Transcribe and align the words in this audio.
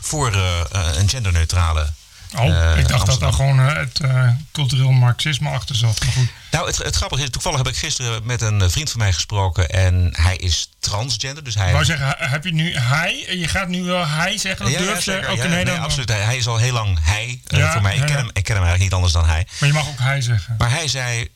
voor 0.00 0.32
eh, 0.32 0.60
eh, 0.60 0.96
een 0.96 1.08
genderneutrale 1.08 1.92
Oh, 2.36 2.72
eh, 2.72 2.78
ik 2.78 2.88
dacht 2.88 3.06
dat 3.06 3.20
daar 3.20 3.32
gewoon 3.32 3.60
eh, 3.60 3.74
het 3.74 4.00
eh, 4.00 4.28
cultureel 4.52 4.90
marxisme 4.90 5.50
achter 5.50 5.76
zat. 5.76 6.04
Maar 6.04 6.12
goed. 6.12 6.28
Nou, 6.50 6.66
het, 6.66 6.76
het 6.76 6.96
grappige 6.96 7.22
is, 7.22 7.30
toevallig 7.30 7.58
heb 7.58 7.68
ik 7.68 7.76
gisteren 7.76 8.26
met 8.26 8.40
een 8.40 8.70
vriend 8.70 8.90
van 8.90 8.98
mij 8.98 9.12
gesproken 9.12 9.68
en 9.68 10.08
hij 10.16 10.36
is 10.36 10.70
transgender, 10.78 11.44
dus 11.44 11.54
hij... 11.54 11.66
Ik 11.66 11.72
wou 11.72 11.84
zeggen, 11.84 12.14
heb 12.18 12.44
je 12.44 12.52
nu 12.52 12.76
hij? 12.76 13.36
Je 13.38 13.48
gaat 13.48 13.68
nu 13.68 13.82
wel 13.82 14.06
hij 14.06 14.38
zeggen? 14.38 14.64
Dat 14.64 14.74
Ja, 14.74 14.80
durf 14.80 15.04
je? 15.04 15.32
Ja, 15.36 15.46
nee, 15.46 15.70
absoluut. 15.70 16.08
Hij, 16.08 16.20
hij 16.20 16.36
is 16.36 16.46
al 16.46 16.56
heel 16.56 16.72
lang 16.72 16.98
hij 17.02 17.40
voor 17.48 17.82
mij. 17.82 17.96
Ik 17.96 18.06
ken, 18.06 18.16
hem, 18.16 18.30
ik 18.32 18.44
ken 18.44 18.54
hem 18.56 18.64
eigenlijk 18.64 18.82
niet 18.82 18.92
anders 18.92 19.12
dan 19.12 19.26
hij. 19.26 19.46
Maar 19.60 19.68
je 19.68 19.74
mag 19.74 19.88
ook 19.88 19.98
hij 19.98 20.20
zeggen. 20.20 20.54
Maar 20.58 20.70
hij 20.70 20.88
zei 20.88 21.28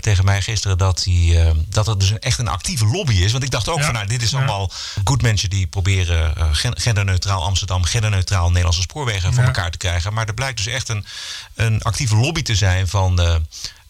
tegen 0.00 0.24
mij 0.24 0.42
gisteren 0.42 0.78
dat, 0.78 1.04
hij, 1.04 1.46
eh, 1.46 1.50
dat 1.68 1.88
er 1.88 1.98
dus 1.98 2.10
een, 2.10 2.18
echt 2.18 2.38
een 2.38 2.48
actieve 2.48 2.86
lobby 2.86 3.14
is. 3.14 3.32
Want 3.32 3.44
ik 3.44 3.50
dacht 3.50 3.68
ook 3.68 3.82
van, 3.82 3.92
nou, 3.92 4.06
dit 4.06 4.22
is 4.22 4.34
allemaal 4.34 4.72
goed 5.04 5.22
mensen 5.22 5.50
die 5.50 5.66
proberen 5.66 6.34
gen- 6.56 6.80
genderneutraal 6.80 7.44
Amsterdam, 7.44 7.84
genderneutraal 7.84 8.48
Nederlandse 8.48 8.80
spoorwegen 8.80 9.34
voor 9.34 9.44
elkaar 9.44 9.70
te 9.70 9.78
krijgen. 9.78 10.12
Maar 10.12 10.26
er 10.34 10.40
blijkt 10.40 10.56
dus 10.64 10.74
echt 10.74 10.88
een, 10.88 11.04
een 11.54 11.82
actieve 11.82 12.16
lobby 12.16 12.42
te 12.42 12.54
zijn 12.54 12.88
van 12.88 13.20
eh 13.20 13.36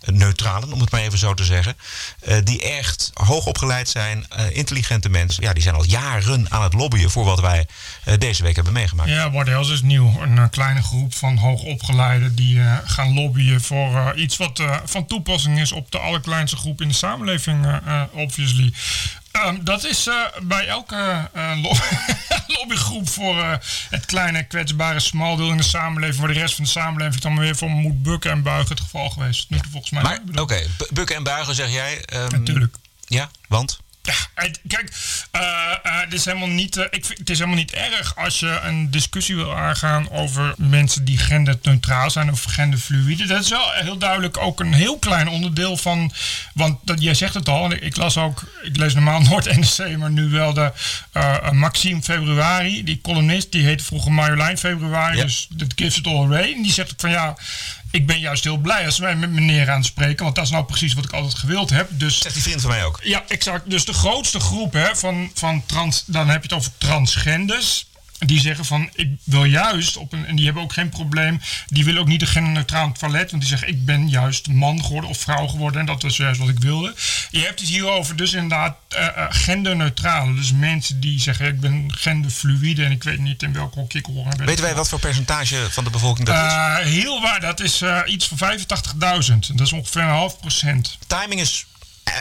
neutralen, 0.07 0.73
om 0.73 0.81
het 0.81 0.91
maar 0.91 1.01
even 1.01 1.19
zo 1.19 1.35
te 1.35 1.45
zeggen. 1.45 1.77
eh, 2.21 2.37
die 2.45 2.63
echt 2.63 3.11
hoog 3.15 3.47
opgeleid 3.47 3.89
zijn, 3.89 4.27
eh, 4.29 4.57
intelligente 4.57 5.09
mensen. 5.09 5.43
Ja, 5.43 5.53
die 5.53 5.63
zijn 5.63 5.75
al 5.75 5.85
jaren 5.85 6.51
aan 6.51 6.63
het 6.63 6.73
lobbyen 6.73 7.11
voor 7.11 7.25
wat 7.25 7.41
wij 7.41 7.67
deze 8.19 8.43
week 8.43 8.55
hebben 8.55 8.73
meegemaakt. 8.73 9.09
Ja, 9.11 9.33
Else 9.33 9.73
is 9.73 9.83
nieuw. 9.83 10.21
Een 10.21 10.51
kleine 10.51 10.83
groep 10.83 11.15
van 11.15 11.37
hoogopgeleiden 11.37 12.35
die 12.35 12.61
gaan 12.85 13.15
lobbyen 13.15 13.61
voor 13.61 14.15
iets 14.17 14.37
wat 14.37 14.63
van 14.85 15.07
toepassing 15.07 15.61
is 15.61 15.73
op 15.73 15.91
de 15.91 15.99
allerkleinste 15.99 16.57
groep 16.57 16.81
in 16.81 16.89
de 16.89 16.95
samenleving, 16.95 17.81
obviously. 18.13 18.73
Ehm, 19.35 19.57
dat 19.65 19.85
is 19.85 20.07
eh, 20.07 20.15
bij 20.43 20.67
elke 20.67 21.29
eh, 21.33 21.53
lo- 21.63 21.77
lobbygroep 22.59 23.09
voor 23.09 23.39
eh, 23.39 23.53
het 23.91 24.05
kleine 24.07 24.43
kwetsbare 24.47 25.01
smaldeel 25.01 25.51
in 25.51 25.57
de 25.57 25.63
samenleving, 25.63 26.19
waar 26.25 26.33
de 26.33 26.41
rest 26.41 26.55
van 26.55 26.65
de 26.65 26.71
samenleving 26.71 27.23
dan 27.23 27.39
weer 27.39 27.57
voor 27.57 27.69
moet 27.71 28.03
bukken 28.03 28.31
en 28.31 28.43
buigen 28.43 28.69
het 28.69 28.81
geval 28.81 29.11
geweest. 29.11 29.51
Nu 29.51 29.59
volgens 29.71 29.93
mij. 29.93 30.03
Oké, 30.41 30.67
bu- 30.79 30.87
bukken 30.93 31.17
en 31.17 31.23
buigen 31.23 31.55
zeg 31.55 31.71
jij. 31.71 32.05
ehm, 32.05 32.31
Natuurlijk. 32.31 32.77
Ja, 33.07 33.31
want? 33.49 33.79
Ja, 34.05 34.49
kijk, 34.69 34.93
eh, 35.31 35.41
eh, 35.83 36.01
het, 36.01 36.13
is 36.13 36.25
helemaal 36.25 36.49
niet, 36.49 36.77
eh, 36.77 36.85
ik 36.91 37.05
vind, 37.05 37.19
het 37.19 37.31
is 37.31 37.39
helemaal 37.39 37.59
niet 37.59 37.73
erg 37.73 38.17
als 38.17 38.41
je 38.41 38.61
een 38.63 38.91
discussie 38.91 39.37
wil 39.37 39.57
aangaan 39.57 40.11
over 40.11 40.55
mensen 40.57 41.05
die 41.05 41.19
genderneutraal 41.19 42.11
zijn 42.11 42.31
of 42.31 42.43
genderfluïde. 42.43 43.27
Dat 43.27 43.41
is 43.41 43.49
wel 43.49 43.71
heel 43.73 43.99
duidelijk 43.99 44.37
ook 44.37 44.61
een 44.61 44.73
heel 44.73 44.99
klein 44.99 45.29
onderdeel 45.29 45.77
van. 45.77 46.13
Want 46.55 46.79
dat, 46.83 47.03
jij 47.03 47.15
zegt 47.15 47.35
het 47.35 47.49
al, 47.49 47.65
en 47.65 47.71
ik, 47.71 47.81
ik 47.81 47.97
las 47.97 48.17
ook, 48.17 48.43
ik 48.63 48.77
lees 48.77 48.95
normaal 48.95 49.21
nooit 49.31 49.57
NRC, 49.57 49.97
maar 49.97 50.11
nu 50.11 50.29
wel 50.29 50.53
de 50.53 50.73
Maxime 51.53 52.03
Februari, 52.03 52.85
die 52.85 53.01
columnist, 53.01 53.53
die 53.53 53.65
heette 53.65 53.85
vroeger 53.85 54.13
Marjolein 54.13 54.59
Februari, 54.59 55.17
Ja. 55.17 55.23
dus 55.23 55.47
dat 55.51 55.73
gives 55.77 55.99
it 55.99 56.07
all 56.07 56.25
away. 56.25 56.53
En 56.53 56.63
die 56.63 56.73
zegt 56.73 56.93
ook 56.93 57.01
van 57.01 57.11
ja. 57.11 57.37
Ik 57.95 58.07
ben 58.07 58.19
juist 58.21 58.45
heel 58.45 58.57
blij 58.57 58.87
als 58.87 58.99
wij 58.99 59.17
met 59.17 59.31
meneer 59.31 59.71
aan 59.71 59.85
spreken, 59.85 60.25
want 60.25 60.37
dat 60.37 60.45
is 60.45 60.51
nou 60.51 60.65
precies 60.65 60.95
wat 60.95 61.05
ik 61.05 61.13
altijd 61.13 61.35
gewild 61.35 61.71
heb. 61.71 61.89
Dus 61.91 62.19
Zegt 62.21 62.35
die 62.35 62.43
vriend 62.43 62.61
van 62.61 62.71
mij 62.71 62.85
ook. 62.85 63.01
ja, 63.03 63.25
exact. 63.29 63.71
Dus 63.71 63.85
de 63.85 63.93
grootste 63.93 64.41
groep 64.41 64.73
hè, 64.73 64.97
van, 64.97 65.31
van 65.35 65.63
trans, 65.67 66.05
dan 66.07 66.29
heb 66.29 66.43
je 66.43 66.49
het 66.49 66.59
over 66.59 66.71
transgenders. 66.79 67.87
Die 68.19 68.41
zeggen 68.41 68.65
van, 68.65 68.91
ik 68.95 69.11
wil 69.25 69.45
juist, 69.45 69.97
op 69.97 70.13
een, 70.13 70.27
en 70.27 70.37
die 70.37 70.45
hebben 70.45 70.63
ook 70.63 70.73
geen 70.73 70.89
probleem, 70.89 71.41
die 71.67 71.85
willen 71.85 72.01
ook 72.01 72.07
niet 72.07 72.21
een 72.23 72.29
genderneutraal 72.29 72.93
toilet, 72.93 73.31
want 73.31 73.43
die 73.43 73.51
zeggen, 73.51 73.69
ik 73.69 73.85
ben 73.85 74.09
juist 74.09 74.49
man 74.49 74.85
geworden 74.85 75.11
of 75.11 75.19
vrouw 75.19 75.47
geworden 75.47 75.81
en 75.81 75.87
dat 75.87 76.05
is 76.05 76.17
juist 76.17 76.41
wat 76.41 76.49
ik 76.49 76.59
wilde. 76.59 76.95
Je 77.31 77.41
hebt 77.41 77.61
het 77.61 77.69
hierover 77.69 78.17
dus 78.17 78.33
inderdaad 78.33 78.77
eh, 78.89 79.07
eh, 79.07 79.27
genderneutrale, 79.29 80.35
dus 80.35 80.53
mensen 80.53 81.01
die 81.01 81.21
zeggen, 81.21 81.47
ik 81.47 81.61
ben 81.61 81.95
genderfluïde 81.95 82.85
en 82.85 82.91
ik 82.91 83.03
weet 83.03 83.19
niet 83.19 83.43
in 83.43 83.53
welk 83.53 83.75
hokje 83.75 83.99
ik 83.99 84.07
hoor. 84.07 84.27
Weten 84.37 84.65
wij 84.65 84.75
wat 84.75 84.89
voor 84.89 84.99
percentage 84.99 85.67
van 85.71 85.85
de 85.85 85.91
bevolking 85.91 86.27
dat 86.27 86.37
is? 86.37 86.53
Eh, 86.53 86.77
heel 86.77 87.21
waar, 87.21 87.41
dat 87.41 87.61
is 87.61 87.83
iets 88.07 88.29
van 88.29 88.39
85.000. 88.39 89.39
Dat 89.55 89.67
is 89.67 89.73
ongeveer 89.73 90.03
een 90.03 90.09
half 90.09 90.39
procent. 90.41 90.99
Timing 91.07 91.41
is 91.41 91.67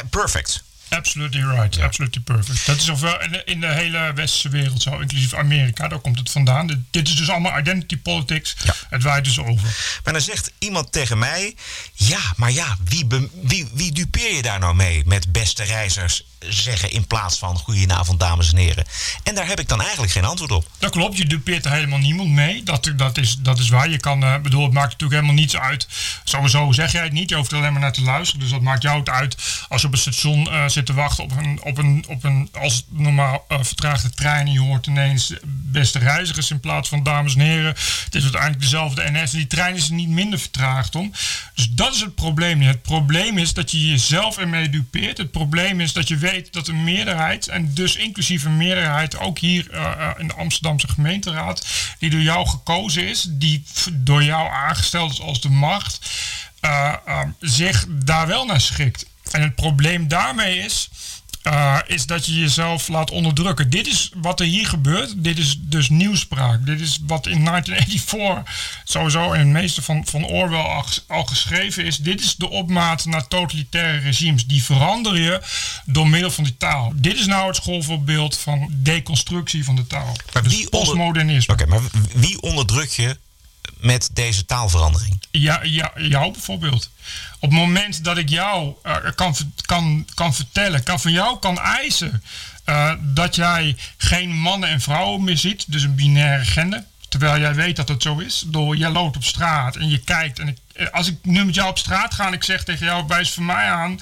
perfect. 0.10 0.64
Absolutely 0.94 1.42
right, 1.42 1.80
absolutely 1.82 2.22
perfect. 2.22 2.66
Dat 2.66 2.76
is 2.76 2.86
zowel 2.86 3.22
in 3.22 3.32
de, 3.32 3.42
in 3.46 3.60
de 3.62 3.74
hele 3.74 4.12
westerse 4.16 4.50
wereld 4.50 4.82
zo, 4.82 5.00
inclusief 5.00 5.34
Amerika, 5.34 5.88
daar 5.88 6.00
komt 6.00 6.20
het 6.20 6.32
vandaan. 6.32 6.68
Dit, 6.68 6.78
dit 6.92 7.08
is 7.08 7.16
dus 7.16 7.30
allemaal 7.30 7.60
identity 7.60 7.98
politics. 7.98 8.56
Ja. 8.64 8.76
Het 8.90 9.04
waait 9.04 9.24
dus 9.24 9.40
over. 9.40 10.00
Maar 10.04 10.14
dan 10.14 10.22
zegt 10.22 10.52
iemand 10.60 10.92
tegen 10.92 11.18
mij: 11.18 11.56
Ja, 11.94 12.20
maar 12.36 12.52
ja, 12.52 12.78
wie, 12.84 13.06
be- 13.06 13.30
wie, 13.42 13.68
wie 13.74 13.92
dupeer 13.92 14.36
je 14.36 14.42
daar 14.42 14.60
nou 14.60 14.76
mee 14.76 15.02
met 15.06 15.32
beste 15.32 15.64
reizigers 15.64 16.24
zeggen 16.50 16.90
in 16.92 17.08
plaats 17.08 17.38
van 17.38 17.58
goedenavond, 17.58 18.20
dames 18.20 18.52
en 18.52 18.58
heren? 18.58 18.86
En 19.24 19.36
daar 19.36 19.48
heb 19.48 19.60
ik 19.60 19.68
dan 19.68 19.82
eigenlijk 19.82 20.12
geen 20.12 20.26
antwoord 20.26 20.52
op. 20.52 20.68
Dat 20.80 20.92
klopt, 20.92 21.18
je 21.18 21.26
dupeert 21.26 21.66
er 21.66 21.72
helemaal 21.72 22.00
niemand 22.00 22.30
mee. 22.30 22.64
Dat, 22.64 22.92
dat, 22.96 23.18
is, 23.18 23.38
dat 23.40 23.60
is 23.60 23.70
waar. 23.70 23.90
Je 23.90 23.98
kan, 23.98 24.24
eh, 24.24 24.38
bedoel, 24.38 24.64
het 24.64 24.74
maakt 24.74 24.92
natuurlijk 24.92 25.20
helemaal 25.20 25.42
niets 25.42 25.58
uit. 25.58 25.88
Sowieso 26.24 26.72
zeg 26.72 26.92
jij 26.92 27.04
het 27.04 27.12
niet, 27.12 27.30
je 27.30 27.36
hoeft 27.36 27.52
er 27.52 27.58
alleen 27.58 27.72
maar 27.72 27.82
naar 27.82 27.94
te 27.94 28.02
luisteren. 28.02 28.42
Dus 28.42 28.52
dat 28.52 28.62
maakt 28.62 28.82
jou 28.82 29.00
het 29.00 29.10
uit 29.10 29.36
als 29.70 29.82
je 29.82 29.88
op 29.88 29.94
een 29.94 30.00
station 30.00 30.50
eh, 30.52 30.68
zit 30.68 30.83
te 30.84 30.94
wachten 30.94 31.24
op 31.24 31.32
een, 31.38 31.60
op 31.64 31.78
een, 31.78 32.06
op 32.08 32.24
een 32.24 32.50
als 32.60 32.86
normaal 32.90 33.46
eh, 33.48 33.58
vertraagde 33.62 34.10
trein. 34.10 34.52
Je 34.52 34.60
hoort 34.60 34.88
ineens 34.88 35.34
beste 35.46 36.00
reizigers 36.00 36.52
in 36.52 36.60
plaats 36.60 36.90
van 36.90 37.04
dames 37.04 37.36
en 37.36 37.40
heren. 37.40 37.76
Het 38.04 38.16
is 38.16 38.24
uiteindelijk 38.24 38.62
dezelfde 38.62 39.12
NS. 39.12 39.32
Die 39.32 39.48
trein 39.48 39.76
is 39.76 39.88
er 39.88 39.94
niet 39.94 40.10
minder 40.10 40.40
vertraagd 40.40 40.96
om. 40.96 41.12
Dus 41.56 41.70
dat 41.70 41.94
is 41.94 42.00
het 42.00 42.16
probleem. 42.16 42.62
Het 42.62 42.82
probleem 42.82 43.38
is 43.38 43.54
dat 43.54 43.72
je 43.72 43.88
jezelf 43.88 44.38
ermee 44.38 44.70
dupeert. 44.70 45.18
Het 45.18 45.32
probleem 45.32 45.82
is 45.82 45.94
dat 45.94 46.08
je 46.08 46.18
weet 46.18 46.54
dat 46.54 46.68
een 46.68 46.84
meerderheid, 46.84 47.48
en 47.48 47.74
dus 47.74 47.96
inclusief 47.96 48.44
een 48.44 48.58
meerderheid 48.58 49.20
ook 49.20 49.40
hier 49.40 49.72
eh, 49.72 49.82
eh, 49.84 50.10
in 50.18 50.28
de 50.28 50.34
Amsterdamse 50.34 50.88
gemeenteraad, 50.88 51.68
die 52.00 52.10
door 52.10 52.22
jou 52.22 52.48
gekozen 52.48 53.08
is, 53.08 53.28
die 53.30 53.64
door 53.92 54.24
jou 54.24 54.52
aangesteld 54.52 55.12
is 55.12 55.22
als 55.22 55.42
de 55.42 55.50
macht, 55.50 56.00
eh, 56.64 56.94
eh, 57.06 57.22
zich 57.40 57.86
daar 57.90 58.28
wel 58.28 58.46
naar 58.46 58.62
schikt. 58.62 59.06
En 59.34 59.42
het 59.42 59.56
probleem 59.56 60.08
daarmee 60.08 60.58
is. 60.60 60.90
eh, 61.44 61.78
is 61.88 62.06
dat 62.06 62.26
je 62.26 62.40
jezelf 62.40 62.88
laat 62.88 63.12
onderdrukken. 63.12 63.70
Dit 63.70 63.88
is 63.88 64.12
wat 64.16 64.40
er 64.40 64.46
hier 64.46 64.68
gebeurt. 64.68 65.14
Dit 65.24 65.38
is 65.38 65.58
dus 65.60 65.90
nieuwspraak. 65.90 66.66
Dit 66.66 66.80
is 66.80 67.00
wat 67.08 67.28
in 67.28 67.44
1984 67.44 68.82
sowieso 68.84 69.32
in 69.32 69.40
het 69.40 69.48
meeste 69.48 69.82
van, 69.82 70.06
van 70.06 70.26
Orwell 70.26 70.60
al, 70.60 70.82
ges- 70.84 71.04
al 71.08 71.24
geschreven 71.26 71.86
is. 71.86 71.98
Dit 71.98 72.22
is 72.22 72.36
de 72.36 72.50
opmaat 72.50 73.06
naar 73.06 73.28
totalitaire 73.28 73.98
regimes. 73.98 74.46
Die 74.46 74.64
verander 74.64 75.20
je 75.22 75.42
door 75.86 76.08
middel 76.08 76.32
van 76.32 76.44
die 76.44 76.58
taal. 76.58 76.92
Dit 76.96 77.20
is 77.20 77.26
nou 77.26 77.48
het 77.48 77.56
schoolvoorbeeld 77.56 78.38
van 78.38 78.68
deconstructie 78.72 79.64
van 79.64 79.76
de 79.76 79.88
taal. 79.88 80.16
Maar 80.34 80.44
dus 80.44 80.68
postmodernisme. 80.70 81.54
Oké, 81.54 81.66
maar 81.66 81.82
wie 82.14 82.42
onderdruk 82.42 82.90
je 82.90 83.18
met 83.78 84.10
deze 84.14 84.46
taalverandering? 84.46 85.22
Ja, 85.32 85.60
ja, 85.64 85.92
jou 85.96 86.32
bijvoorbeeld. 86.32 86.90
Op 87.40 87.50
het 87.50 87.60
moment 87.60 88.04
dat 88.04 88.18
ik 88.18 88.30
jou 88.30 88.74
eh, 88.84 88.96
kan, 89.16 89.36
kan, 89.66 90.08
kan 90.14 90.34
vertellen, 90.34 90.84
kan 90.84 91.00
van 91.00 91.12
jou 91.12 91.40
kan 91.40 91.60
eisen 91.60 92.24
eh, 92.64 92.94
dat 93.00 93.36
jij 93.36 93.78
geen 93.98 94.36
mannen 94.36 94.70
en 94.70 94.82
vrouwen 94.82 95.24
meer 95.24 95.38
ziet, 95.38 95.72
dus 95.72 95.84
een 95.84 95.96
binaire 95.96 96.46
gender. 96.46 96.84
Terwijl 97.10 97.40
jij 97.40 97.56
weet 97.56 97.76
dat 97.76 97.88
het 97.88 98.02
zo 98.02 98.18
is. 98.18 98.44
Door 98.48 98.78
jij 98.78 98.90
loopt 98.90 99.16
op 99.16 99.24
straat 99.24 99.76
en 99.76 99.90
je 99.90 100.00
kijkt. 100.00 100.40
En 100.40 100.48
ik, 100.48 100.58
eh, 100.74 100.88
als 100.92 101.08
ik 101.08 101.18
nu 101.22 101.46
met 101.46 101.56
jou 101.56 101.70
op 101.70 101.78
straat 101.78 102.14
ga 102.14 102.28
en 102.28 102.34
ik 102.34 102.44
zeg 102.44 102.64
tegen 102.64 102.86
jou, 102.86 103.04
wijs 103.08 103.32
voor 103.32 103.44
mij 103.44 103.72
aan. 103.72 104.00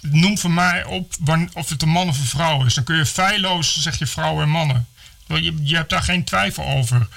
noem 0.00 0.38
voor 0.38 0.50
mij 0.50 0.84
op 0.84 1.14
of 1.52 1.68
het 1.68 1.82
een 1.82 1.88
man 1.88 2.08
of 2.08 2.18
een 2.18 2.24
vrouw 2.24 2.64
is. 2.64 2.74
Dan 2.74 2.84
kun 2.84 2.96
je 2.96 3.06
feilloos 3.06 3.82
zeg 3.82 3.98
je 3.98 4.06
vrouwen 4.06 4.42
en 4.42 4.50
mannen. 4.50 4.86
Je, 5.26 5.56
je 5.62 5.76
hebt 5.76 5.90
daar 5.90 6.02
geen 6.02 6.24
twijfel 6.24 6.64
over. 6.64 7.08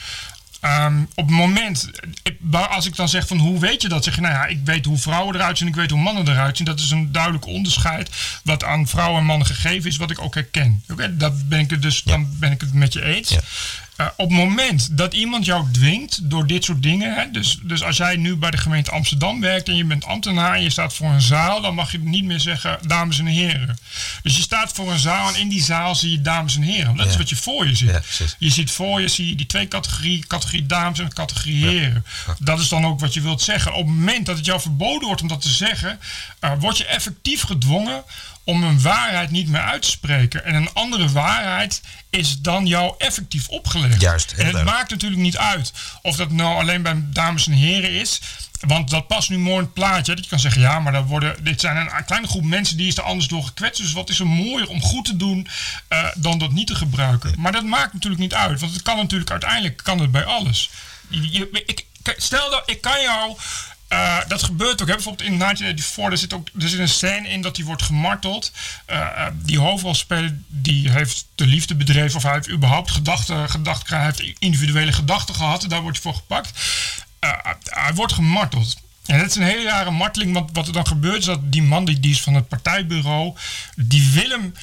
Ehm, 0.64 1.02
op 1.16 1.28
het 1.28 1.36
moment, 1.36 1.90
als 2.70 2.86
ik 2.86 2.96
dan 2.96 3.10
zeg 3.10 3.28
van 3.28 3.38
hoe 3.38 3.60
weet 3.60 3.82
je 3.82 3.88
dat, 3.88 4.04
zeg 4.04 4.16
je 4.16 4.22
nou 4.22 4.34
ja, 4.34 4.46
ik 4.46 4.60
weet 4.64 4.86
hoe 4.86 4.98
vrouwen 4.98 5.36
eruit 5.36 5.58
zien, 5.58 5.68
ik 5.68 5.76
weet 5.76 5.90
hoe 5.90 6.00
mannen 6.00 6.28
eruit 6.28 6.58
zien. 6.58 6.66
Dat 6.66 6.80
is 6.80 6.92
een 6.92 7.12
duidelijk 7.12 7.46
onderscheid 7.46 8.10
wat 8.44 8.64
aan 8.64 8.88
vrouwen 8.88 9.20
en 9.20 9.26
mannen 9.26 9.48
gegeven 9.48 9.90
is, 9.90 9.98
wat 9.98 10.12
ik 10.12 10.22
ook 10.22 10.34
herken. 10.34 10.84
Oké, 10.92 11.18
dat 11.18 11.50
ben 11.50 11.60
ik 11.60 11.70
het 11.70 11.82
dus, 11.82 12.04
dan 12.04 12.40
ben 12.40 12.52
ik 12.52 12.62
het 12.62 12.74
met 12.74 12.94
je 12.94 13.04
eens. 13.04 13.30
Ja. 13.30 13.40
Eh, 13.96 14.08
op 14.18 14.30
het 14.30 14.38
moment 14.38 14.98
dat 14.98 15.14
iemand 15.14 15.46
jou 15.46 15.72
dwingt 15.72 16.30
door 16.30 16.48
dit 16.48 16.64
soort 16.64 16.84
dingen, 16.84 17.16
hè, 17.16 17.32
dus, 17.32 17.60
dus 17.62 17.84
als 17.84 17.98
jij 17.98 18.16
nu 18.16 18.36
bij 18.36 18.52
de 18.52 18.58
gemeente 18.58 18.92
Amsterdam 18.92 19.42
werkt 19.42 19.68
en 19.68 19.76
je 19.76 19.86
bent 19.86 20.06
ambtenaar 20.06 20.56
en 20.56 20.64
je 20.64 20.70
staat 20.70 20.94
voor 20.94 21.10
een 21.10 21.22
zaal, 21.22 21.62
dan 21.62 21.76
mag 21.76 21.92
je 21.92 22.00
niet 22.00 22.24
meer 22.24 22.40
zeggen 22.40 22.80
dames 22.88 23.20
en 23.20 23.26
heren. 23.26 23.78
Dus 24.24 24.36
je 24.36 24.42
staat 24.42 24.72
voor 24.72 24.92
een 24.92 25.00
zaal 25.00 25.28
en 25.28 25.40
in 25.40 25.50
die 25.50 25.64
zaal 25.64 25.96
zie 25.96 26.12
je 26.12 26.22
dames 26.22 26.56
en 26.56 26.62
heren. 26.62 26.96
Dat 26.96 27.08
is 27.08 27.18
wat 27.18 27.30
je 27.30 27.36
voor 27.36 27.68
je 27.68 27.76
ziet. 27.76 27.90
Ja. 27.90 28.02
Je 28.38 28.50
ziet 28.50 28.72
voor 28.72 29.02
je 29.02 29.08
zie 29.08 29.30
je 29.30 29.36
die 29.36 29.46
twee 29.46 29.68
categorieën, 29.68 30.28
categorie 30.28 30.66
dames 30.66 31.00
en 31.00 31.14
categorie 31.14 31.68
heren. 31.68 32.06
Dat 32.40 32.60
is 32.60 32.68
dan 32.68 32.86
ook 32.86 33.00
wat 33.00 33.14
je 33.14 33.22
wilt 33.22 33.42
zeggen. 33.42 33.74
Op 33.74 33.86
het 33.86 33.96
moment 33.96 34.26
dat 34.26 34.38
het 34.38 34.46
jou 34.46 34.62
verboden 34.62 35.08
wordt 35.08 35.22
om 35.22 35.28
dat 35.28 35.42
te 35.42 35.50
zeggen, 35.50 36.00
eh, 36.40 36.52
word 36.60 36.78
je 36.78 36.86
effectief 36.86 37.42
gedwongen 37.42 38.04
om 38.44 38.64
een 38.64 38.82
waarheid 38.82 39.32
niet 39.32 39.48
meer 39.48 39.62
uit 39.62 39.82
te 39.82 39.90
spreken. 39.90 40.46
En 40.46 40.56
een 40.56 40.74
andere 40.74 41.12
waarheid 41.12 41.82
is 42.10 42.42
dan 42.42 42.68
jou 42.68 42.96
effectief 42.98 43.48
opgelegd. 43.48 44.02
Juist, 44.02 44.32
en 44.32 44.46
het 44.46 44.64
maakt 44.64 44.90
natuurlijk 44.90 45.22
niet 45.22 45.38
uit 45.38 45.74
of 46.02 46.16
dat 46.16 46.32
nou 46.32 46.60
alleen 46.60 46.82
bij 46.82 46.96
dames 47.04 47.48
en 47.48 47.54
heren 47.54 47.92
is. 47.92 48.22
Want 48.68 48.90
dat 48.90 49.08
past 49.08 49.30
nu 49.30 49.38
mooi 49.38 49.58
in 49.58 49.64
het 49.64 49.74
plaatje. 49.74 50.16
Dat 50.16 50.24
je 50.24 50.30
kan 50.30 50.40
zeggen, 50.40 50.62
ja, 50.62 50.80
maar 50.80 50.92
dat 50.94 51.06
worden, 51.06 51.44
dit 51.44 51.62
zijn 51.62 51.78
een 51.78 52.06
kleine 52.06 52.28
groep 52.28 52.44
mensen 52.44 52.78
die 52.78 52.88
is 52.88 52.98
er 52.98 53.04
anders 53.04 53.28
door 53.28 53.44
gekwetst. 53.44 53.82
Dus 53.82 53.92
wat 53.92 54.10
is 54.10 54.20
er 54.20 54.28
mooier 54.28 54.68
om 54.68 54.82
goed 54.82 55.06
te 55.06 55.18
doen 55.18 55.48
uh, 55.90 56.08
dan 56.16 56.40
dat 56.40 56.52
niet 56.52 56.68
te 56.68 56.76
gebruiken. 56.76 57.34
Maar 57.38 57.52
dat 57.52 57.64
maakt 57.64 57.94
natuurlijk 57.94 58.22
niet 58.22 58.34
uit. 58.34 58.60
Want 58.60 58.74
het 58.74 58.82
kan 58.82 58.98
natuurlijk 58.98 59.32
uiteindelijk 59.32 59.82
kan 59.84 60.00
het 60.00 60.12
bij 60.12 60.26
alles. 60.26 60.70
Je, 61.10 61.64
ik, 61.66 61.86
stel 62.18 62.50
dat 62.50 62.64
ik 62.66 62.82
kan 62.82 63.02
jou 63.02 63.38
uh, 63.94 64.18
dat 64.28 64.44
gebeurt 64.44 64.82
ook. 64.82 64.88
Hè? 64.88 64.94
Bijvoorbeeld 64.94 65.30
in 65.30 65.40
1984, 65.40 66.12
er 66.12 66.18
zit, 66.18 66.34
ook, 66.34 66.48
er 66.64 66.70
zit 66.70 66.80
een 66.80 66.88
scène 66.88 67.30
in 67.30 67.42
dat 67.42 67.58
hij 67.58 67.66
wordt 67.66 67.82
gemarteld. 67.82 68.52
Uh, 68.92 69.28
die 69.34 69.60
hoofdrolspeler 69.60 70.38
die 70.48 70.90
heeft 70.90 71.28
de 71.36 71.46
liefde 71.46 71.76
bedreven 71.76 72.18
of 72.18 72.24
hij 72.24 72.34
heeft 72.34 72.50
überhaupt 72.50 72.92
gedachten, 72.92 73.48
hij 73.86 74.04
heeft 74.04 74.24
individuele 74.40 74.92
gedachten 74.92 75.36
gehad. 75.36 75.66
Daar 75.70 75.82
wordt 75.82 76.04
hij 76.04 76.12
voor 76.12 76.22
gepakt. 76.22 76.52
Hij 77.64 77.94
wordt 77.94 78.14
gemarteld. 78.14 78.78
En 79.06 79.18
dat 79.18 79.28
is 79.28 79.36
een 79.36 79.44
hele 79.44 79.64
rare 79.64 79.92
marteling, 79.92 80.34
want 80.34 80.50
wat 80.54 80.68
er 80.68 80.74
dan 80.74 80.88
gebeurt 80.88 81.18
is 81.18 81.26
dat 81.26 81.52
die 81.52 81.64
man 81.64 81.86
die, 81.86 82.00
die 82.00 82.12
is 82.12 82.22
van 82.22 82.34
het 82.34 82.48
partijbureau, 82.48 83.36
die 83.76 84.10
wil 84.12 84.30
hem 84.30 84.54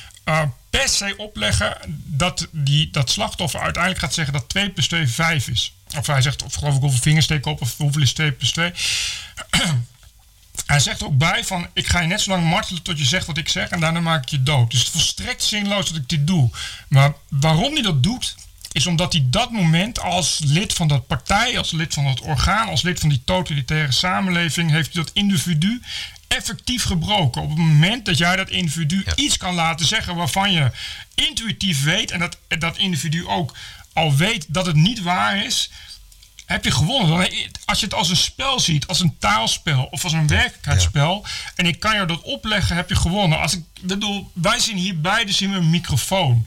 per 0.70 0.88
se 0.88 1.14
opleggen 1.16 1.76
dat 2.04 2.48
die, 2.50 2.90
dat 2.90 3.10
slachtoffer 3.10 3.60
uiteindelijk 3.60 4.02
gaat 4.02 4.14
zeggen 4.14 4.32
dat 4.32 4.48
2 4.48 4.70
plus 4.70 4.88
2 4.88 5.06
5 5.06 5.48
is. 5.48 5.72
Of 5.98 6.06
hij 6.06 6.22
zegt, 6.22 6.42
of 6.42 6.54
geloof 6.54 6.74
ik 6.74 6.80
hoeveel 6.80 7.00
vingers 7.00 7.24
steek 7.24 7.46
op, 7.46 7.60
of 7.60 7.76
hoeveel 7.76 8.02
is 8.02 8.12
2 8.12 8.32
plus 8.32 8.50
2. 8.50 8.72
hij 10.66 10.80
zegt 10.80 11.02
ook 11.02 11.18
bij 11.18 11.44
van, 11.44 11.66
ik 11.72 11.86
ga 11.86 12.00
je 12.00 12.06
net 12.06 12.20
zo 12.20 12.30
lang 12.30 12.44
martelen 12.44 12.82
tot 12.82 12.98
je 12.98 13.04
zegt 13.04 13.26
wat 13.26 13.38
ik 13.38 13.48
zeg 13.48 13.68
en 13.68 13.80
daarna 13.80 14.00
maak 14.00 14.22
ik 14.22 14.28
je 14.28 14.42
dood. 14.42 14.70
Dus 14.70 14.78
het 14.78 14.88
is 14.88 14.94
volstrekt 14.94 15.42
zinloos 15.42 15.88
dat 15.88 15.96
ik 15.96 16.08
dit 16.08 16.26
doe. 16.26 16.50
Maar 16.88 17.14
waarom 17.28 17.72
hij 17.72 17.82
dat 17.82 18.02
doet, 18.02 18.34
is 18.72 18.86
omdat 18.86 19.12
hij 19.12 19.26
dat 19.26 19.50
moment 19.50 20.00
als 20.00 20.40
lid 20.44 20.72
van 20.72 20.88
dat 20.88 21.06
partij, 21.06 21.58
als 21.58 21.70
lid 21.70 21.94
van 21.94 22.04
dat 22.04 22.20
orgaan, 22.20 22.68
als 22.68 22.82
lid 22.82 23.00
van 23.00 23.08
die 23.08 23.22
totalitaire 23.24 23.92
samenleving, 23.92 24.70
heeft 24.70 24.94
hij 24.94 25.02
dat 25.02 25.12
individu 25.14 25.82
effectief 26.36 26.84
gebroken. 26.84 27.42
Op 27.42 27.48
het 27.48 27.58
moment 27.58 28.04
dat 28.04 28.18
jij 28.18 28.36
dat 28.36 28.50
individu 28.50 29.04
iets 29.14 29.36
kan 29.36 29.54
laten 29.54 29.86
zeggen 29.86 30.16
waarvan 30.16 30.52
je 30.52 30.70
intuïtief 31.14 31.82
weet 31.82 32.10
en 32.10 32.18
dat 32.18 32.38
dat 32.58 32.78
individu 32.78 33.26
ook 33.26 33.56
al 33.92 34.14
weet 34.14 34.46
dat 34.48 34.66
het 34.66 34.76
niet 34.76 35.02
waar 35.02 35.44
is, 35.44 35.70
heb 36.46 36.64
je 36.64 36.70
gewonnen. 36.70 37.30
Als 37.64 37.80
je 37.80 37.84
het 37.84 37.94
als 37.94 38.10
een 38.10 38.16
spel 38.16 38.60
ziet, 38.60 38.86
als 38.86 39.00
een 39.00 39.16
taalspel 39.18 39.88
of 39.90 40.04
als 40.04 40.12
een 40.12 40.26
werkelijkheidsspel, 40.26 41.26
en 41.54 41.66
ik 41.66 41.80
kan 41.80 41.94
jou 41.94 42.06
dat 42.06 42.22
opleggen, 42.22 42.76
heb 42.76 42.88
je 42.88 42.96
gewonnen. 42.96 43.40
Als 43.40 43.52
ik 43.52 43.64
bedoel, 43.80 44.30
wij 44.34 44.58
zien 44.58 44.76
hier 44.76 45.00
beide 45.00 45.32
zien 45.32 45.50
we 45.50 45.56
een 45.56 45.70
microfoon. 45.70 46.46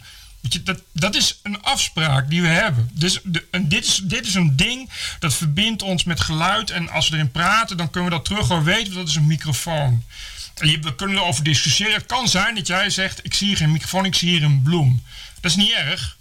Je, 0.49 0.63
dat, 0.91 1.15
is 1.15 1.39
een 1.43 1.61
afspraak 1.61 2.29
die 2.29 2.41
we 2.41 2.47
hebben. 2.47 2.89
Dus 2.93 3.19
de, 3.23 3.45
en 3.51 3.67
dit, 3.67 3.85
is, 3.85 4.01
dit 4.03 4.25
is 4.25 4.33
een 4.33 4.55
ding 4.55 4.89
dat 5.19 5.33
verbindt 5.33 5.81
ons 5.81 6.03
met 6.03 6.19
geluid. 6.19 6.69
En 6.69 6.89
als 6.89 7.09
we 7.09 7.15
erin 7.15 7.31
praten, 7.31 7.77
dan 7.77 7.89
kunnen 7.89 8.09
we 8.09 8.15
dat 8.15 8.25
terug 8.25 8.47
horen 8.47 8.63
weten. 8.63 8.93
Dat 8.93 9.07
is 9.07 9.15
een 9.15 9.27
microfoon. 9.27 10.03
En 10.55 10.81
we 10.81 10.95
kunnen 10.95 11.17
erover 11.17 11.43
discussiëren. 11.43 11.93
Het 11.93 12.05
kan 12.05 12.27
zijn 12.27 12.55
dat 12.55 12.67
jij 12.67 12.89
zegt: 12.89 13.25
Ik 13.25 13.33
zie 13.33 13.47
hier 13.47 13.57
geen 13.57 13.71
microfoon, 13.71 14.05
ik 14.05 14.15
zie 14.15 14.29
hier 14.29 14.43
een 14.43 14.61
bloem. 14.61 15.03
Dat 15.41 15.51
is 15.51 15.57
niet 15.57 15.71
erg 15.71 16.17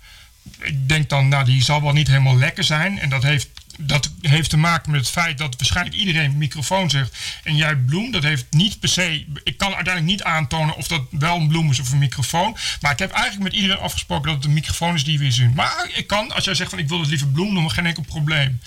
ik 0.58 0.88
denk 0.88 1.08
dan, 1.08 1.28
nou, 1.28 1.44
die 1.44 1.62
zal 1.62 1.82
wel 1.82 1.92
niet 1.92 2.08
helemaal 2.08 2.36
lekker 2.36 2.64
zijn. 2.64 2.98
En 2.98 3.08
dat 3.08 3.22
heeft, 3.22 3.48
dat 3.78 4.10
heeft 4.20 4.50
te 4.50 4.56
maken 4.56 4.90
met 4.90 5.00
het 5.00 5.10
feit 5.10 5.38
dat 5.38 5.54
waarschijnlijk 5.56 5.96
iedereen 5.96 6.38
microfoon 6.38 6.90
zegt. 6.90 7.16
En 7.44 7.56
jij 7.56 7.76
bloem, 7.76 8.10
dat 8.10 8.22
heeft 8.22 8.46
niet 8.50 8.80
per 8.80 8.88
se. 8.88 9.26
Ik 9.44 9.56
kan 9.56 9.74
uiteindelijk 9.74 10.06
niet 10.06 10.22
aantonen 10.22 10.76
of 10.76 10.88
dat 10.88 11.02
wel 11.10 11.36
een 11.36 11.48
bloem 11.48 11.70
is 11.70 11.80
of 11.80 11.92
een 11.92 11.98
microfoon. 11.98 12.56
Maar 12.80 12.92
ik 12.92 12.98
heb 12.98 13.10
eigenlijk 13.10 13.42
met 13.42 13.60
iedereen 13.60 13.82
afgesproken 13.82 14.26
dat 14.26 14.34
het 14.34 14.44
een 14.44 14.52
microfoon 14.52 14.94
is 14.94 15.04
die 15.04 15.18
we 15.18 15.30
zien. 15.30 15.52
Maar 15.54 15.90
ik 15.94 16.06
kan, 16.06 16.32
als 16.32 16.44
jij 16.44 16.54
zegt 16.54 16.70
van 16.70 16.78
ik 16.78 16.88
wil 16.88 17.00
het 17.00 17.08
liever 17.08 17.28
bloem 17.28 17.52
noemen, 17.52 17.70
geen 17.70 17.86
enkel 17.86 18.02
probleem. 18.02 18.60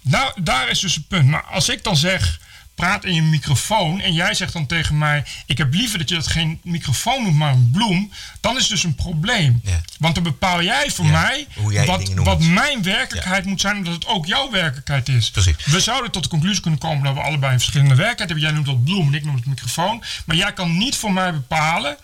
Nou, 0.00 0.42
daar 0.42 0.68
is 0.68 0.78
dus 0.78 0.94
het 0.94 1.08
punt. 1.08 1.28
Maar 1.28 1.42
als 1.42 1.68
ik 1.68 1.84
dan 1.84 1.96
zeg 1.96 2.40
praat 2.80 3.04
in 3.04 3.14
je 3.14 3.22
microfoon 3.22 4.00
en 4.00 4.12
jij 4.12 4.34
zegt 4.34 4.52
dan 4.52 4.66
tegen 4.66 4.98
mij: 4.98 5.24
Ik 5.46 5.58
heb 5.58 5.74
liever 5.74 5.98
dat 5.98 6.08
je 6.08 6.14
dat 6.14 6.26
geen 6.26 6.60
microfoon 6.62 7.22
noemt, 7.22 7.36
maar 7.36 7.52
een 7.52 7.70
bloem. 7.72 8.12
Dan 8.40 8.56
is 8.56 8.62
het 8.62 8.70
dus 8.70 8.84
een 8.84 8.94
probleem. 8.94 9.62
Want 9.98 10.14
dan 10.14 10.24
bepaal 10.24 10.62
jij 10.62 10.90
voor 10.90 11.06
mij 11.06 11.46
wat, 11.86 12.12
wat 12.14 12.40
mijn 12.40 12.82
werkelijkheid 12.82 13.44
moet 13.44 13.60
zijn, 13.60 13.76
omdat 13.76 13.94
het 13.94 14.06
ook 14.06 14.26
jouw 14.26 14.50
werkelijkheid 14.50 15.08
is. 15.08 15.30
Precies. 15.30 15.54
We 15.64 15.80
zouden 15.80 16.10
tot 16.10 16.22
de 16.22 16.28
conclusie 16.28 16.62
kunnen 16.62 16.80
komen 16.80 17.04
dat 17.04 17.14
we 17.14 17.20
allebei 17.20 17.52
een 17.52 17.60
verschillende 17.60 17.94
werkelijkheid 17.94 18.30
hebben. 18.30 18.46
Jij 18.46 18.54
noemt 18.54 18.66
dat 18.66 18.84
bloem 18.84 19.06
en 19.06 19.14
ik 19.14 19.24
noem 19.24 19.34
het 19.34 19.46
microfoon. 19.46 20.04
Maar 20.24 20.36
jij 20.36 20.52
kan 20.52 20.78
niet 20.78 20.96
voor 20.96 21.12
mij 21.12 21.32
bepalen 21.32 21.96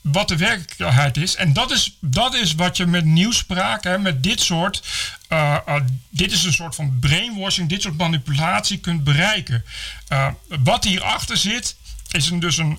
wat 0.00 0.28
de 0.28 0.36
werkelijkheid 0.36 1.16
is. 1.16 1.36
En 1.36 1.52
dat 1.52 1.70
is, 1.70 1.96
dat 2.00 2.34
is 2.34 2.54
wat 2.54 2.76
je 2.76 2.86
met 2.86 3.04
nieuwspraak, 3.04 3.84
hè, 3.84 3.98
met 3.98 4.22
dit 4.22 4.40
soort. 4.40 4.82
Uh, 5.28 5.56
uh, 5.68 5.76
dit 6.10 6.32
is 6.32 6.44
een 6.44 6.52
soort 6.52 6.74
van 6.74 6.98
brainwashing, 6.98 7.68
dit 7.68 7.82
soort 7.82 7.96
manipulatie 7.96 8.78
kunt 8.78 9.04
bereiken. 9.04 9.64
Uh, 10.08 10.26
wat 10.48 10.84
hierachter 10.84 11.36
zit, 11.36 11.76
is 12.10 12.30
een, 12.30 12.40
dus 12.40 12.56
een, 12.56 12.78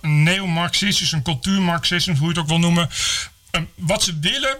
een 0.00 0.22
neo-Marxistisch, 0.22 1.12
een 1.12 1.22
cultuurmarxisme, 1.22 2.16
hoe 2.16 2.22
je 2.22 2.28
het 2.28 2.38
ook 2.38 2.48
wil 2.48 2.58
noemen. 2.58 2.90
wat 3.74 4.02
ze 4.02 4.18
willen. 4.18 4.56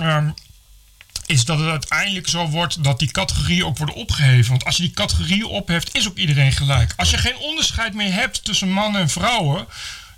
Um, 0.00 0.34
is 1.26 1.44
dat 1.44 1.58
het 1.58 1.68
uiteindelijk 1.68 2.28
zo 2.28 2.48
wordt 2.48 2.84
dat 2.84 2.98
die 2.98 3.10
categorieën 3.10 3.64
ook 3.64 3.78
worden 3.78 3.94
opgeheven. 3.94 4.50
Want 4.50 4.64
als 4.64 4.76
je 4.76 4.82
die 4.82 4.92
categorieën 4.92 5.46
opheft, 5.46 5.94
is 5.94 6.08
ook 6.08 6.16
iedereen 6.16 6.52
gelijk. 6.52 6.92
Als 6.96 7.10
je 7.10 7.18
geen 7.18 7.36
onderscheid 7.36 7.94
meer 7.94 8.12
hebt 8.12 8.44
tussen 8.44 8.70
mannen 8.70 9.00
en 9.00 9.08
vrouwen, 9.08 9.66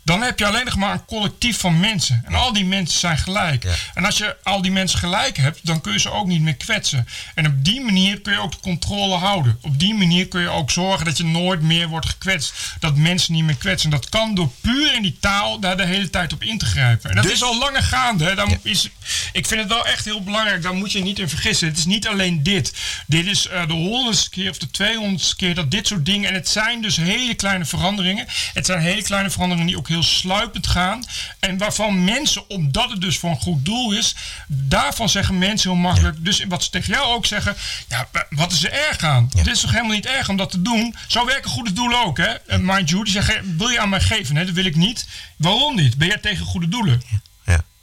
dan 0.05 0.23
heb 0.23 0.39
je 0.39 0.47
alleen 0.47 0.65
nog 0.65 0.77
maar 0.77 0.93
een 0.93 1.05
collectief 1.05 1.59
van 1.59 1.81
mensen. 1.81 2.23
En 2.25 2.35
al 2.35 2.53
die 2.53 2.65
mensen 2.65 2.99
zijn 2.99 3.19
gelijk. 3.19 3.67
En 3.95 4.05
als 4.05 4.19
je 4.19 4.37
al 4.43 4.63
die 4.63 4.71
mensen 4.71 4.99
gelijk 4.99 5.37
hebt, 5.37 5.61
dan 5.63 5.81
kun 5.81 5.93
je 5.93 5.99
ze 5.99 6.11
ook 6.11 6.27
niet 6.27 6.41
meer 6.41 6.57
kwetsen. 6.57 7.07
En 7.35 7.47
op 7.47 7.65
die 7.65 7.81
manier 7.81 8.21
kun 8.21 8.33
je 8.33 8.39
ook 8.39 8.53
de 8.53 8.61
controle 8.61 9.15
houden. 9.15 9.59
Op 9.61 9.79
die 9.79 9.95
manier 9.95 10.29
kun 10.29 10.41
je 10.41 10.49
ook 10.49 10.71
zorgen 10.71 11.05
dat 11.05 11.17
je 11.17 11.25
nooit 11.25 11.63
meer 11.63 11.89
wordt 11.89 12.09
gekwetst. 12.09 12.55
Dat 12.79 12.97
mensen 12.97 13.33
niet 13.33 13.45
meer 13.45 13.57
kwetsen. 13.57 13.91
Dat 13.91 14.09
kan 14.09 14.35
door 14.35 14.51
puur 14.61 14.95
in 14.95 15.03
die 15.03 15.17
taal 15.21 15.59
daar 15.59 15.77
de 15.77 15.85
hele 15.85 16.11
tijd 16.11 16.33
op 16.33 16.43
in 16.43 16.59
te 16.59 16.67
grijpen. 16.67 17.11
En 17.11 17.17
dat 17.17 17.25
dus- 17.25 17.33
is 17.33 17.43
al 17.43 17.59
langer 17.59 17.83
gaande. 17.83 18.25
Hè. 18.25 18.45
is, 18.63 18.91
ik 19.33 19.47
vind 19.47 19.61
het 19.61 19.69
wel 19.69 19.87
echt 19.87 20.05
heel 20.05 20.23
belangrijk. 20.23 20.63
Daar 20.63 20.75
moet 20.75 20.93
je 20.93 21.03
niet 21.03 21.19
in 21.19 21.29
vergissen. 21.29 21.69
Het 21.69 21.79
is 21.79 21.85
niet 21.85 22.09
alleen 22.09 22.43
dit. 22.43 22.73
Dit 23.07 23.27
is 23.27 23.47
uh, 23.47 23.67
de 23.67 23.73
honderdste 23.73 24.31
keer 24.31 24.51
of 24.51 24.59
de 24.59 24.71
tweehonderdste 24.71 25.37
keer 25.37 25.55
dat 25.55 25.71
dit 25.71 25.87
soort 25.87 26.07
dingen. 26.07 26.29
En 26.29 26.35
het 26.35 26.49
zijn 26.49 26.83
dus 26.83 26.97
hele 26.97 27.35
kleine 27.35 27.65
veranderingen. 27.65 28.27
Het 28.53 28.67
zijn 28.67 28.81
hele 28.81 29.03
kleine 29.03 29.31
veranderingen 29.31 29.67
die 29.67 29.79
ook 29.79 29.89
heel 29.89 29.94
sluipend 30.03 30.67
gaan. 30.67 31.05
En 31.39 31.59
waarvan 31.59 32.05
mensen, 32.05 32.51
omdat 32.51 32.91
het 32.91 33.01
dus 33.01 33.19
voor 33.19 33.31
een 33.31 33.41
goed 33.41 33.65
doel 33.65 33.93
is, 33.93 34.15
daarvan 34.49 35.09
zeggen 35.09 35.39
mensen 35.39 35.71
heel 35.71 35.79
makkelijk. 35.79 36.25
Dus 36.25 36.45
wat 36.49 36.63
ze 36.63 36.71
tegen 36.71 36.93
jou 36.93 37.15
ook 37.15 37.27
zeggen, 37.27 37.57
ja, 37.89 38.09
wat 38.31 38.53
is 38.53 38.65
er 38.65 38.73
erg 38.73 38.99
aan? 38.99 39.29
Ja. 39.31 39.39
Het 39.39 39.49
is 39.49 39.61
toch 39.61 39.71
helemaal 39.71 39.95
niet 39.95 40.07
erg 40.07 40.29
om 40.29 40.37
dat 40.37 40.51
te 40.51 40.63
doen? 40.63 40.95
Zo 41.07 41.27
werken 41.27 41.51
goede 41.51 41.73
doelen 41.73 42.05
ook, 42.05 42.17
hè? 42.17 42.33
En 42.47 42.65
mind 42.65 42.91
you, 42.91 43.05
die 43.05 43.13
zeggen, 43.13 43.57
wil 43.57 43.69
je 43.69 43.81
aan 43.81 43.89
mij 43.89 44.01
geven? 44.01 44.35
Nee, 44.35 44.45
dat 44.45 44.55
wil 44.55 44.65
ik 44.65 44.77
niet. 44.77 45.09
Waarom 45.37 45.75
niet? 45.77 45.97
Ben 45.97 46.09
jij 46.09 46.19
tegen 46.19 46.47
goede 46.47 46.69
doelen? 46.69 47.03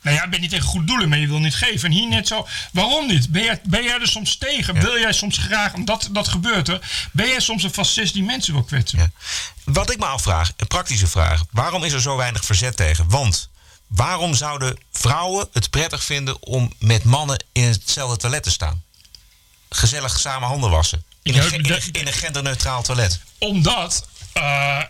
Nou 0.02 0.16
ja, 0.16 0.28
ben 0.28 0.42
niet 0.42 0.50
tegen 0.50 0.66
goede 0.66 0.86
doelen, 0.86 1.10
maar 1.10 1.18
je 1.18 1.28
wil 1.28 1.40
niet 1.40 1.56
geven. 1.56 1.90
En 1.90 1.96
hier 1.96 2.08
net 2.08 2.28
zo, 2.28 2.48
waarom 2.72 3.08
niet? 3.08 3.30
Ben 3.30 3.44
jij, 3.44 3.62
ben 3.64 3.84
jij 3.84 4.00
er 4.00 4.08
soms 4.08 4.38
tegen? 4.38 4.74
Wil 4.74 5.00
jij 5.00 5.14
soms 5.14 5.38
graag, 5.38 5.74
omdat 5.74 6.10
dat 6.12 6.28
gebeurt 6.28 6.68
er, 6.68 7.10
ben 7.12 7.28
jij 7.28 7.40
soms 7.40 7.64
een 7.64 7.74
fascist 7.74 8.14
die 8.14 8.24
mensen 8.24 8.54
wil 8.54 8.64
kwetsen? 8.64 9.00
Ja. 9.00 9.12
Wat 9.64 9.92
ik 9.92 9.98
me 9.98 10.06
afvraag, 10.06 10.52
een 10.58 10.68
praktische 10.68 11.08
vraag. 11.08 11.44
Waarom 11.52 11.84
is 11.84 11.94
er 11.94 12.02
zo 12.02 12.18
weinig 12.18 12.46
verzet 12.46 12.78
tegen? 12.78 13.10
Want 13.10 13.50
waarom 13.88 14.34
zouden 14.34 14.78
vrouwen 14.92 15.48
het 15.54 15.70
prettig 15.70 16.04
vinden 16.04 16.44
om 16.44 16.74
met 16.80 17.04
mannen 17.04 17.44
in 17.52 17.64
hetzelfde 17.64 18.18
toilet 18.18 18.44
te 18.44 18.52
staan? 18.52 18.84
Gezellig 19.70 20.20
samen 20.20 20.48
handen 20.48 20.70
wassen. 20.70 21.04
In, 21.24 21.38
een, 21.38 21.64
in 21.92 22.08
een, 22.08 22.14
genderneutraal 22.14 22.84
toilet. 22.84 23.20
Omdat... 23.38 24.08
Uh, 24.38 24.82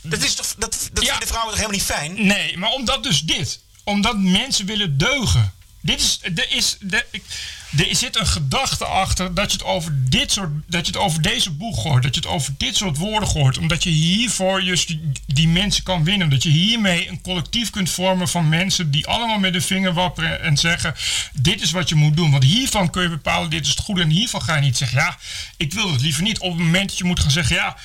dat 0.00 0.22
is 0.22 0.34
toch, 0.34 0.46
dat, 0.58 0.88
dat 0.92 1.04
vinden 1.04 1.28
vrouwen 1.28 1.50
toch 1.50 1.60
helemaal 1.60 1.78
niet 1.78 1.82
fijn? 1.82 2.26
Nee, 2.26 2.58
maar 2.58 2.70
omdat 2.70 3.02
dus 3.02 3.22
dit 3.22 3.60
omdat 3.90 4.18
mensen 4.18 4.66
willen 4.66 4.98
deugen. 4.98 5.52
Dit 5.82 6.00
is, 6.00 6.20
er, 6.22 6.52
is, 6.52 6.76
er, 6.90 7.06
er 7.76 7.96
zit 7.96 8.18
een 8.18 8.26
gedachte 8.26 8.84
achter 8.84 9.34
dat 9.34 9.52
je, 9.52 9.58
het 9.58 9.66
over 9.66 10.10
dit 10.10 10.32
soort, 10.32 10.50
dat 10.66 10.86
je 10.86 10.92
het 10.92 11.00
over 11.00 11.22
deze 11.22 11.50
boeg 11.50 11.82
hoort. 11.82 12.02
Dat 12.02 12.14
je 12.14 12.20
het 12.20 12.30
over 12.30 12.54
dit 12.56 12.76
soort 12.76 12.96
woorden 12.96 13.28
hoort. 13.28 13.58
Omdat 13.58 13.82
je 13.82 13.90
hiervoor 13.90 14.62
juist 14.62 14.86
die, 14.86 15.12
die, 15.26 15.48
mensen 15.48 15.82
kan 15.82 16.04
winnen. 16.04 16.30
Dat 16.30 16.42
je 16.42 16.48
hiermee 16.48 17.08
een 17.08 17.20
collectief 17.20 17.70
kunt 17.70 17.90
vormen 17.90 18.28
van 18.28 18.48
mensen 18.48 18.90
die 18.90 19.06
allemaal 19.06 19.38
met 19.38 19.52
de 19.52 19.60
vinger 19.60 19.92
wapperen 19.92 20.42
en 20.42 20.56
zeggen: 20.56 20.94
Dit 21.32 21.62
is 21.62 21.70
wat 21.70 21.88
je 21.88 21.94
moet 21.94 22.16
doen. 22.16 22.30
Want 22.30 22.44
hiervan 22.44 22.90
kun 22.90 23.02
je 23.02 23.08
bepalen: 23.08 23.50
dit 23.50 23.64
is 23.64 23.70
het 23.70 23.80
goede. 23.80 24.02
En 24.02 24.10
hiervan 24.10 24.42
ga 24.42 24.54
je 24.54 24.60
niet 24.60 24.76
zeggen: 24.76 24.98
Ja, 24.98 25.18
ik 25.56 25.72
wil 25.72 25.92
het 25.92 26.00
liever 26.00 26.22
niet. 26.22 26.38
Op 26.38 26.50
het 26.50 26.60
moment 26.60 26.88
dat 26.88 26.98
je 26.98 27.04
moet 27.04 27.20
gaan 27.20 27.30
zeggen: 27.30 27.56
Ja, 27.56 27.76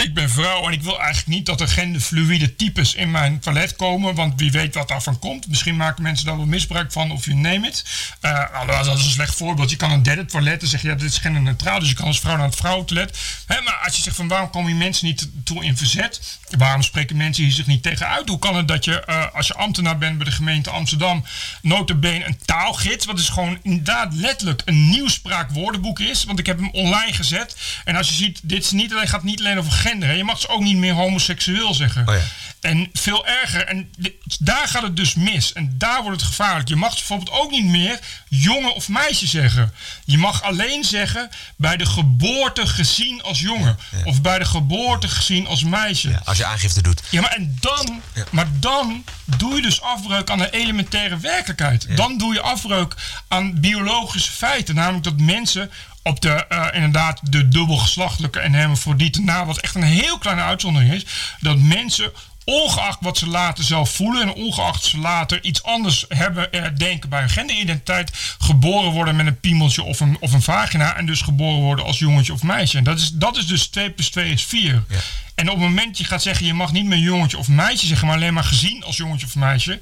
ik 0.00 0.14
ben 0.14 0.30
vrouw 0.30 0.66
en 0.66 0.72
ik 0.72 0.82
wil 0.82 0.98
eigenlijk 0.98 1.26
niet 1.26 1.46
dat 1.46 1.60
er 1.60 1.68
genderfluïde 1.68 2.56
types 2.56 2.94
in 2.94 3.10
mijn 3.10 3.38
toilet 3.38 3.76
komen. 3.76 4.14
Want 4.14 4.40
wie 4.40 4.50
weet 4.50 4.74
wat 4.74 4.88
daarvan 4.88 5.18
komt. 5.18 5.48
Misschien 5.48 5.76
maken 5.76 6.02
mensen 6.02 6.26
daar 6.26 6.36
wel 6.36 6.46
misbruik 6.46 6.92
van 6.92 7.10
of 7.10 7.24
je 7.24 7.34
neemt 7.34 7.66
het. 7.66 7.84
Dat 8.20 8.98
is 8.98 9.04
een 9.04 9.10
slecht 9.10 9.34
voorbeeld. 9.34 9.70
Je 9.70 9.76
kan 9.76 9.90
een 9.90 10.02
derde 10.02 10.24
toilet 10.24 10.62
en 10.62 10.68
zeg 10.68 10.82
je 10.82 10.88
ja, 10.88 10.94
dit 10.94 11.10
is 11.10 11.18
genderneutraal. 11.18 11.80
Dus 11.80 11.88
je 11.88 11.94
kan 11.94 12.06
als 12.06 12.20
vrouw 12.20 12.36
naar 12.36 12.46
het 12.46 12.56
vrouwentoilet. 12.56 13.18
Hè, 13.46 13.60
maar 13.60 13.80
als 13.84 13.96
je 13.96 14.02
zegt 14.02 14.16
van 14.16 14.28
waarom 14.28 14.50
komen 14.50 14.70
die 14.70 14.78
mensen 14.78 15.06
niet 15.06 15.28
toe 15.44 15.64
in 15.64 15.76
verzet? 15.76 16.38
Waarom 16.58 16.82
spreken 16.82 17.16
mensen 17.16 17.44
hier 17.44 17.52
zich 17.52 17.66
niet 17.66 17.82
tegen 17.82 18.08
uit? 18.08 18.28
Hoe 18.28 18.38
kan 18.38 18.56
het 18.56 18.68
dat 18.68 18.84
je 18.84 19.04
uh, 19.08 19.34
als 19.34 19.46
je 19.46 19.54
ambtenaar 19.54 19.98
bent 19.98 20.16
bij 20.16 20.26
de 20.26 20.32
gemeente 20.32 20.70
Amsterdam 20.70 21.24
notabene 21.62 22.26
een 22.26 22.38
taalgids, 22.44 23.06
wat 23.06 23.18
is 23.18 23.28
gewoon 23.28 23.58
inderdaad 23.62 24.14
letterlijk 24.14 24.62
een 24.64 24.88
nieuwspraakwoordenboek 24.88 25.98
is. 26.00 26.24
Want 26.24 26.38
ik 26.38 26.46
heb 26.46 26.58
hem 26.58 26.70
online 26.70 27.12
gezet. 27.12 27.56
En 27.84 27.96
als 27.96 28.08
je 28.08 28.14
ziet, 28.14 28.40
dit 28.42 28.64
is 28.64 28.70
niet 28.70 28.92
alleen, 28.92 29.08
gaat 29.08 29.22
niet 29.22 29.40
alleen 29.40 29.58
over 29.58 29.72
gender. 29.72 29.88
Je 29.98 30.24
mag 30.24 30.40
ze 30.40 30.48
ook 30.48 30.62
niet 30.62 30.76
meer 30.76 30.92
homoseksueel 30.92 31.74
zeggen. 31.74 32.08
Oh 32.08 32.14
ja. 32.14 32.20
En 32.60 32.88
veel 32.92 33.26
erger. 33.26 33.64
En 33.66 33.90
daar 34.38 34.68
gaat 34.68 34.82
het 34.82 34.96
dus 34.96 35.14
mis. 35.14 35.52
En 35.52 35.74
daar 35.78 36.02
wordt 36.02 36.20
het 36.20 36.30
gevaarlijk. 36.30 36.68
Je 36.68 36.76
mag 36.76 36.94
bijvoorbeeld 36.94 37.30
ook 37.30 37.50
niet 37.50 37.64
meer 37.64 38.00
jongen 38.28 38.74
of 38.74 38.88
meisje 38.88 39.26
zeggen. 39.26 39.72
Je 40.04 40.18
mag 40.18 40.42
alleen 40.42 40.84
zeggen 40.84 41.30
bij 41.56 41.76
de 41.76 41.86
geboorte 41.86 42.66
gezien 42.66 43.22
als 43.22 43.40
jongen. 43.40 43.78
Of 44.04 44.20
bij 44.20 44.38
de 44.38 44.44
geboorte 44.44 45.08
gezien 45.08 45.46
als 45.46 45.64
meisje. 45.64 46.08
Ja, 46.08 46.20
als 46.24 46.38
je 46.38 46.44
aangifte 46.44 46.82
doet. 46.82 47.02
Ja, 47.10 47.20
maar, 47.20 47.32
en 47.32 47.56
dan, 47.60 48.02
maar 48.30 48.46
dan 48.52 49.04
doe 49.24 49.54
je 49.54 49.62
dus 49.62 49.80
afbreuk 49.80 50.30
aan 50.30 50.38
de 50.38 50.50
elementaire 50.50 51.18
werkelijkheid. 51.18 51.96
Dan 51.96 52.18
doe 52.18 52.34
je 52.34 52.40
afbreuk 52.40 52.94
aan 53.28 53.60
biologische 53.60 54.32
feiten. 54.32 54.74
Namelijk 54.74 55.04
dat 55.04 55.18
mensen 55.20 55.70
op 56.02 56.20
de, 56.20 56.44
uh, 56.48 56.66
inderdaad, 56.72 57.20
de 57.22 57.48
dubbelgeslachtelijke 57.48 58.40
en 58.40 58.52
hermafrodieten 58.52 59.24
na, 59.24 59.44
wat 59.44 59.58
echt 59.58 59.74
een 59.74 59.82
heel 59.82 60.18
kleine 60.18 60.42
uitzondering 60.42 60.92
is, 60.92 61.06
dat 61.40 61.58
mensen 61.58 62.12
ongeacht 62.50 62.98
wat 63.00 63.18
ze 63.18 63.26
later 63.26 63.64
zelf 63.64 63.90
voelen 63.90 64.22
en 64.22 64.32
ongeacht 64.32 64.84
ze 64.84 64.98
later 64.98 65.44
iets 65.44 65.62
anders 65.62 66.04
hebben 66.08 66.52
eh, 66.52 66.64
denken 66.76 67.08
bij 67.08 67.20
hun 67.20 67.30
genderidentiteit, 67.30 68.10
geboren 68.38 68.90
worden 68.90 69.16
met 69.16 69.26
een 69.26 69.40
piemeltje 69.40 69.82
of 69.82 70.00
een, 70.00 70.16
of 70.20 70.32
een 70.32 70.42
vagina 70.42 70.96
en 70.96 71.06
dus 71.06 71.22
geboren 71.22 71.60
worden 71.60 71.84
als 71.84 71.98
jongetje 71.98 72.32
of 72.32 72.42
meisje. 72.42 72.78
En 72.78 72.84
dat 72.84 72.98
is, 72.98 73.10
dat 73.10 73.36
is 73.36 73.46
dus 73.46 73.66
2 73.66 73.90
plus 73.90 74.10
2 74.10 74.30
is 74.30 74.44
4. 74.44 74.84
Ja. 74.88 74.98
En 75.34 75.48
op 75.50 75.54
het 75.54 75.64
moment 75.64 75.86
dat 75.86 75.98
je 75.98 76.04
gaat 76.04 76.22
zeggen, 76.22 76.46
je 76.46 76.54
mag 76.54 76.72
niet 76.72 76.84
meer 76.84 76.98
jongetje 76.98 77.38
of 77.38 77.48
meisje 77.48 77.86
zeggen, 77.86 78.06
maar 78.06 78.16
alleen 78.16 78.34
maar 78.34 78.44
gezien 78.44 78.84
als 78.84 78.96
jongetje 78.96 79.26
of 79.26 79.34
meisje, 79.34 79.80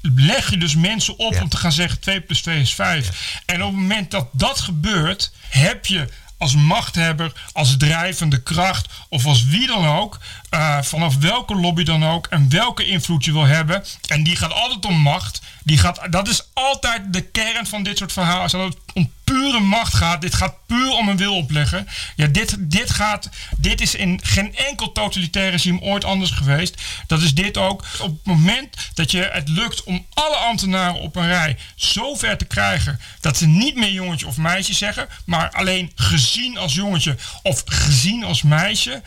leg 0.00 0.50
je 0.50 0.58
dus 0.58 0.76
mensen 0.76 1.18
op 1.18 1.40
om 1.40 1.48
te 1.48 1.56
gaan 1.56 1.72
zeggen 1.72 2.00
2 2.00 2.20
plus 2.20 2.40
2 2.40 2.60
is 2.60 2.74
5. 2.74 3.40
En 3.46 3.62
op 3.62 3.70
het 3.70 3.80
moment 3.80 4.10
dat 4.10 4.28
dat 4.32 4.60
gebeurt, 4.60 5.32
heb 5.48 5.86
je 5.86 6.08
als 6.38 6.54
machthebber, 6.54 7.32
als 7.52 7.76
drijvende 7.76 8.42
kracht 8.42 8.86
of 9.08 9.26
als 9.26 9.44
wie 9.44 9.66
dan 9.66 9.86
ook, 9.86 10.18
uh, 10.54 10.82
vanaf 10.82 11.16
welke 11.16 11.54
lobby 11.54 11.82
dan 11.82 12.04
ook 12.04 12.26
en 12.26 12.50
welke 12.50 12.86
invloed 12.86 13.24
je 13.24 13.32
wil 13.32 13.46
hebben. 13.46 13.84
En 14.06 14.22
die 14.22 14.36
gaat 14.36 14.52
altijd 14.52 14.86
om 14.86 14.98
macht. 14.98 15.40
Die 15.64 15.78
gaat, 15.78 16.00
dat 16.10 16.28
is 16.28 16.48
altijd 16.52 17.12
de 17.12 17.20
kern 17.20 17.66
van 17.66 17.82
dit 17.82 17.98
soort 17.98 18.12
verhalen. 18.12 18.74
Om 18.94 19.12
pure 19.38 19.60
macht 19.60 19.94
gaat, 19.94 20.20
dit 20.20 20.34
gaat 20.34 20.66
puur 20.66 20.90
om 20.90 21.08
een 21.08 21.16
wil 21.16 21.36
opleggen. 21.36 21.88
Ja, 22.16 22.26
dit, 22.26 22.56
dit, 22.58 22.90
gaat, 22.90 23.28
dit 23.56 23.80
is 23.80 23.94
in 23.94 24.20
geen 24.22 24.56
enkel 24.56 24.92
totalitair 24.92 25.50
regime 25.50 25.80
ooit 25.80 26.04
anders 26.04 26.30
geweest. 26.30 26.82
Dat 27.06 27.22
is 27.22 27.34
dit 27.34 27.56
ook. 27.56 27.84
Op 28.00 28.08
het 28.08 28.26
moment 28.26 28.76
dat 28.94 29.10
je 29.10 29.28
het 29.32 29.48
lukt 29.48 29.84
om 29.84 30.06
alle 30.14 30.36
ambtenaren 30.36 31.00
op 31.00 31.16
een 31.16 31.26
rij 31.26 31.56
zo 31.74 32.14
ver 32.14 32.36
te 32.36 32.44
krijgen 32.44 33.00
dat 33.20 33.36
ze 33.36 33.46
niet 33.46 33.74
meer 33.74 33.92
jongetje 33.92 34.26
of 34.26 34.36
meisje 34.36 34.74
zeggen, 34.74 35.08
maar 35.24 35.50
alleen 35.50 35.92
gezien 35.94 36.58
als 36.58 36.74
jongetje 36.74 37.16
of 37.42 37.62
gezien 37.64 38.24
als 38.24 38.42
meisje 38.42 39.02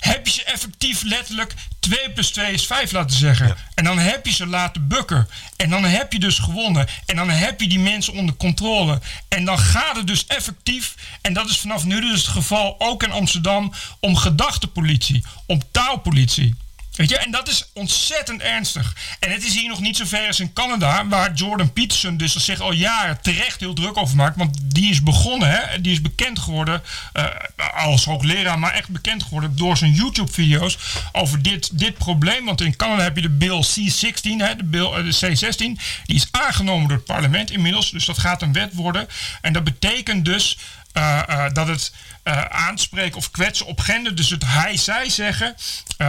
heb 0.00 0.26
je 0.26 0.32
ze 0.32 0.44
effectief 0.44 1.02
letterlijk 1.02 1.54
2 1.78 2.10
plus 2.10 2.30
2 2.30 2.52
is 2.52 2.66
5 2.66 2.92
laten 2.92 3.16
zeggen. 3.16 3.56
En 3.74 3.84
dan 3.84 3.98
heb 3.98 4.26
je 4.26 4.32
ze 4.32 4.46
laten 4.46 4.88
bukken. 4.88 5.28
En 5.56 5.70
dan 5.70 5.84
heb 5.84 6.12
je 6.12 6.18
dus 6.18 6.38
gewonnen. 6.38 6.86
En 7.06 7.16
dan 7.16 7.30
heb 7.30 7.60
je 7.60 7.68
die 7.68 7.78
mensen 7.78 8.12
onder 8.12 8.34
controle. 8.34 9.00
En 9.28 9.44
dan 9.44 9.58
gaat 9.58 9.96
het 9.96 10.06
dus 10.06 10.26
effectief, 10.26 10.94
en 11.20 11.32
dat 11.32 11.48
is 11.50 11.58
vanaf 11.58 11.84
nu 11.84 12.00
dus 12.00 12.20
het 12.20 12.30
geval 12.30 12.74
ook 12.78 13.02
in 13.02 13.10
Amsterdam, 13.10 13.72
om 14.00 14.16
gedachtepolitie, 14.16 15.24
om 15.46 15.62
taalpolitie. 15.70 16.54
Weet 17.00 17.08
je, 17.08 17.18
en 17.18 17.30
dat 17.30 17.48
is 17.48 17.70
ontzettend 17.72 18.42
ernstig. 18.42 18.96
En 19.20 19.30
het 19.30 19.44
is 19.44 19.54
hier 19.54 19.68
nog 19.68 19.80
niet 19.80 19.96
zo 19.96 20.04
ver 20.04 20.26
als 20.26 20.40
in 20.40 20.52
Canada, 20.52 21.06
waar 21.06 21.32
Jordan 21.32 21.72
Peterson 21.72 22.16
dus 22.16 22.34
zich 22.36 22.60
al 22.60 22.72
jaren 22.72 23.20
terecht 23.22 23.60
heel 23.60 23.74
druk 23.74 23.96
over 23.96 24.16
maakt. 24.16 24.36
Want 24.36 24.58
die 24.62 24.90
is 24.90 25.02
begonnen, 25.02 25.50
hè, 25.50 25.80
die 25.80 25.92
is 25.92 26.00
bekend 26.00 26.38
geworden 26.38 26.82
uh, 27.12 27.24
als 27.80 28.04
hoogleraar, 28.04 28.58
maar 28.58 28.72
echt 28.72 28.88
bekend 28.88 29.22
geworden 29.22 29.56
door 29.56 29.76
zijn 29.76 29.92
YouTube-video's 29.92 30.78
over 31.12 31.42
dit, 31.42 31.78
dit 31.78 31.98
probleem. 31.98 32.44
Want 32.44 32.60
in 32.60 32.76
Canada 32.76 33.02
heb 33.02 33.16
je 33.16 33.22
de 33.22 33.28
Bill 33.28 33.60
C-16, 33.60 34.22
hè, 34.22 34.56
de, 34.56 34.64
bill, 34.64 34.90
uh, 34.98 35.18
de 35.18 35.34
C-16, 35.34 35.56
die 36.04 36.16
is 36.16 36.28
aangenomen 36.30 36.88
door 36.88 36.96
het 36.96 37.06
parlement 37.06 37.50
inmiddels. 37.50 37.90
Dus 37.90 38.04
dat 38.04 38.18
gaat 38.18 38.42
een 38.42 38.52
wet 38.52 38.74
worden. 38.74 39.08
En 39.40 39.52
dat 39.52 39.64
betekent 39.64 40.24
dus 40.24 40.58
uh, 40.96 41.22
uh, 41.28 41.44
dat 41.52 41.68
het 41.68 41.92
uh, 42.30 42.44
aanspreken 42.44 43.16
of 43.16 43.30
kwetsen 43.30 43.66
op 43.66 43.80
gender, 43.80 44.14
dus 44.14 44.30
het 44.30 44.44
hij-zij 44.46 45.08
zeggen, 45.08 45.56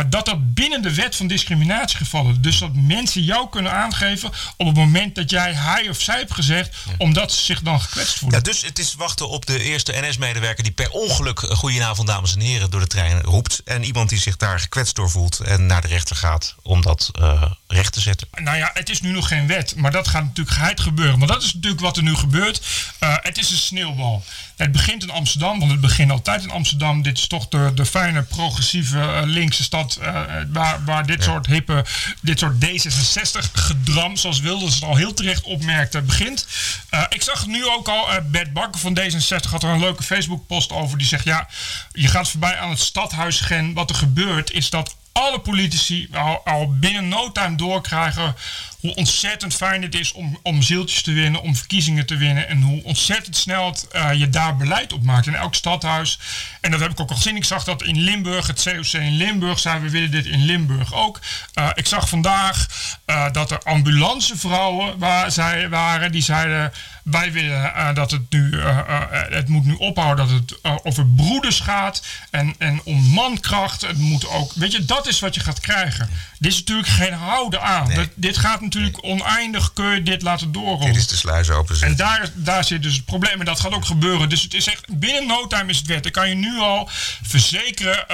dat 0.09 0.25
dat 0.25 0.53
binnen 0.53 0.81
de 0.81 0.93
wet 0.93 1.15
van 1.15 1.27
discriminatie 1.27 1.97
gevallen. 1.97 2.41
Dus 2.41 2.57
dat 2.57 2.73
mensen 2.73 3.23
jou 3.23 3.49
kunnen 3.49 3.71
aangeven 3.71 4.31
op 4.57 4.65
het 4.65 4.75
moment 4.75 5.15
dat 5.15 5.29
jij 5.29 5.53
hij 5.53 5.89
of 5.89 6.01
zij 6.01 6.17
hebt 6.17 6.33
gezegd, 6.33 6.75
omdat 6.97 7.31
ze 7.31 7.41
zich 7.41 7.61
dan 7.61 7.81
gekwetst 7.81 8.17
voelen. 8.17 8.37
Ja, 8.37 8.43
dus 8.43 8.61
het 8.61 8.79
is 8.79 8.93
wachten 8.93 9.29
op 9.29 9.45
de 9.45 9.63
eerste 9.63 9.93
NS-medewerker 10.01 10.63
die 10.63 10.73
per 10.73 10.89
ongeluk 10.89 11.39
goedenavond 11.39 12.07
dames 12.07 12.33
en 12.33 12.39
heren 12.39 12.69
door 12.69 12.79
de 12.79 12.87
trein 12.87 13.21
roept. 13.21 13.61
En 13.65 13.83
iemand 13.83 14.09
die 14.09 14.19
zich 14.19 14.37
daar 14.37 14.59
gekwetst 14.59 14.95
door 14.95 15.09
voelt 15.09 15.39
en 15.39 15.65
naar 15.65 15.81
de 15.81 15.87
rechter 15.87 16.15
gaat 16.15 16.55
om 16.61 16.81
dat 16.81 17.11
recht 17.67 17.93
te 17.93 18.01
zetten. 18.01 18.27
Nou 18.31 18.57
ja, 18.57 18.71
het 18.73 18.89
is 18.89 19.01
nu 19.01 19.11
nog 19.11 19.27
geen 19.27 19.47
wet, 19.47 19.75
maar 19.75 19.91
dat 19.91 20.07
gaat 20.07 20.23
natuurlijk 20.23 20.55
geheid 20.55 20.79
gebeuren. 20.79 21.19
Want 21.19 21.31
dat 21.31 21.43
is 21.43 21.53
natuurlijk 21.53 21.81
wat 21.81 21.97
er 21.97 22.03
nu 22.03 22.15
gebeurt. 22.15 22.61
het 22.99 23.37
is 23.37 23.51
een 23.51 23.57
sneeuwbal. 23.57 24.23
Het 24.55 24.71
begint 24.71 25.03
in 25.03 25.09
Amsterdam, 25.09 25.59
want 25.59 25.71
het 25.71 25.81
begint 25.81 26.10
altijd 26.11 26.43
in 26.43 26.51
Amsterdam. 26.51 27.01
Dit 27.01 27.17
is 27.17 27.27
toch 27.27 27.47
de, 27.47 27.71
de 27.75 27.85
fijne, 27.85 28.21
progressieve, 28.21 28.97
uh, 28.97 29.19
linkse 29.23 29.63
stad 29.63 29.97
uh, 30.01 30.21
waar, 30.47 30.83
waar 30.85 31.05
dit 31.05 31.23
soort 31.23 31.45
hippe, 31.45 31.85
dit 32.21 32.39
soort 32.39 32.65
D66-gedram, 32.65 34.15
zoals 34.15 34.39
Wilders 34.39 34.75
het 34.75 34.83
al 34.83 34.95
heel 34.95 35.13
terecht 35.13 35.43
opmerkte, 35.43 36.01
begint. 36.01 36.47
Uh, 36.93 37.03
ik 37.09 37.21
zag 37.21 37.47
nu 37.47 37.65
ook 37.65 37.87
al, 37.87 38.07
Bert 38.23 38.53
Bakker 38.53 38.81
van 38.81 38.99
D66 38.99 39.49
had 39.49 39.63
er 39.63 39.69
een 39.69 39.79
leuke 39.79 40.03
Facebook-post 40.03 40.71
over. 40.71 40.97
Die 40.97 41.07
zegt, 41.07 41.23
ja, 41.23 41.47
je 41.91 42.07
gaat 42.07 42.29
voorbij 42.29 42.57
aan 42.57 42.69
het 42.69 42.79
stadhuisgen. 42.79 43.73
Wat 43.73 43.89
er 43.89 43.95
gebeurt 43.95 44.51
is 44.51 44.69
dat 44.69 44.95
alle 45.11 45.39
politici 45.39 46.07
al, 46.13 46.41
al 46.45 46.75
binnen 46.79 47.07
no 47.07 47.31
time 47.31 47.55
doorkrijgen 47.55 48.35
hoe 48.81 48.95
ontzettend 48.95 49.55
fijn 49.55 49.81
het 49.81 49.95
is 49.95 50.11
om, 50.11 50.39
om 50.43 50.61
zieltjes 50.61 51.01
te 51.01 51.11
winnen, 51.11 51.41
om 51.41 51.55
verkiezingen 51.55 52.05
te 52.05 52.17
winnen. 52.17 52.47
En 52.47 52.61
hoe 52.61 52.83
ontzettend 52.83 53.37
snel 53.37 53.65
het, 53.65 53.87
uh, 53.95 54.13
je 54.13 54.29
daar 54.29 54.57
beleid 54.57 54.93
op 54.93 55.03
maakt 55.03 55.27
in 55.27 55.35
elk 55.35 55.55
stadhuis. 55.55 56.19
En 56.61 56.71
dat 56.71 56.79
heb 56.79 56.91
ik 56.91 56.99
ook 56.99 57.09
al 57.09 57.15
gezien. 57.15 57.35
Ik 57.35 57.43
zag 57.43 57.63
dat 57.63 57.83
in 57.83 57.99
Limburg, 57.99 58.47
het 58.47 58.63
COC 58.63 59.01
in 59.01 59.17
Limburg, 59.17 59.59
zei 59.59 59.79
we 59.79 59.89
willen 59.89 60.11
dit 60.11 60.25
in 60.25 60.45
Limburg 60.45 60.93
ook. 60.93 61.19
Uh, 61.55 61.69
ik 61.73 61.87
zag 61.87 62.09
vandaag 62.09 62.67
uh, 63.05 63.31
dat 63.31 63.51
er 63.51 63.63
ambulancevrouwen 63.63 64.97
waar 64.97 65.31
zij 65.31 65.69
waren, 65.69 66.11
die 66.11 66.21
zeiden 66.21 66.71
wij 67.03 67.31
willen 67.31 67.63
uh, 67.63 67.93
dat 67.93 68.11
het 68.11 68.21
nu, 68.29 68.49
uh, 68.49 68.63
uh, 68.63 69.01
het 69.29 69.47
moet 69.47 69.65
nu 69.65 69.73
ophouden 69.73 70.27
dat 70.27 70.39
het 70.39 70.83
over 70.83 71.07
broeders 71.07 71.59
gaat 71.59 72.03
en, 72.29 72.55
en 72.57 72.81
om 72.83 73.01
mankracht. 73.01 73.81
Het 73.81 73.97
moet 73.97 74.27
ook, 74.27 74.53
weet 74.53 74.71
je, 74.71 74.85
dat 74.85 75.07
is 75.07 75.19
wat 75.19 75.35
je 75.35 75.41
gaat 75.41 75.59
krijgen. 75.59 76.09
Dit 76.39 76.51
is 76.51 76.57
natuurlijk 76.59 76.87
geen 76.87 77.13
houden 77.13 77.61
aan. 77.61 77.87
Nee. 77.87 77.95
Dat, 77.95 78.07
dit 78.15 78.37
gaat 78.37 78.61
natuurlijk 78.73 79.03
oneindig, 79.03 79.73
kun 79.73 79.85
je 79.85 80.03
dit 80.03 80.21
laten 80.21 80.51
doorrollen. 80.51 80.85
Dit 80.85 80.95
is 80.95 81.07
de 81.07 81.15
sluis 81.15 81.49
open. 81.49 81.81
En 81.81 81.95
daar, 81.95 82.31
daar 82.33 82.63
zit 82.63 82.83
dus 82.83 82.95
het 82.95 83.05
probleem 83.05 83.39
en 83.39 83.45
dat 83.45 83.59
gaat 83.59 83.73
ook 83.73 83.85
gebeuren. 83.85 84.29
Dus 84.29 84.41
het 84.41 84.53
is 84.53 84.67
echt, 84.67 84.85
binnen 84.99 85.27
no 85.27 85.47
time 85.47 85.69
is 85.69 85.77
het 85.77 85.87
wet. 85.87 86.03
Dan 86.03 86.11
kan 86.11 86.29
je 86.29 86.35
nu 86.35 86.59
al 86.59 86.89
verzekeren 87.21 88.05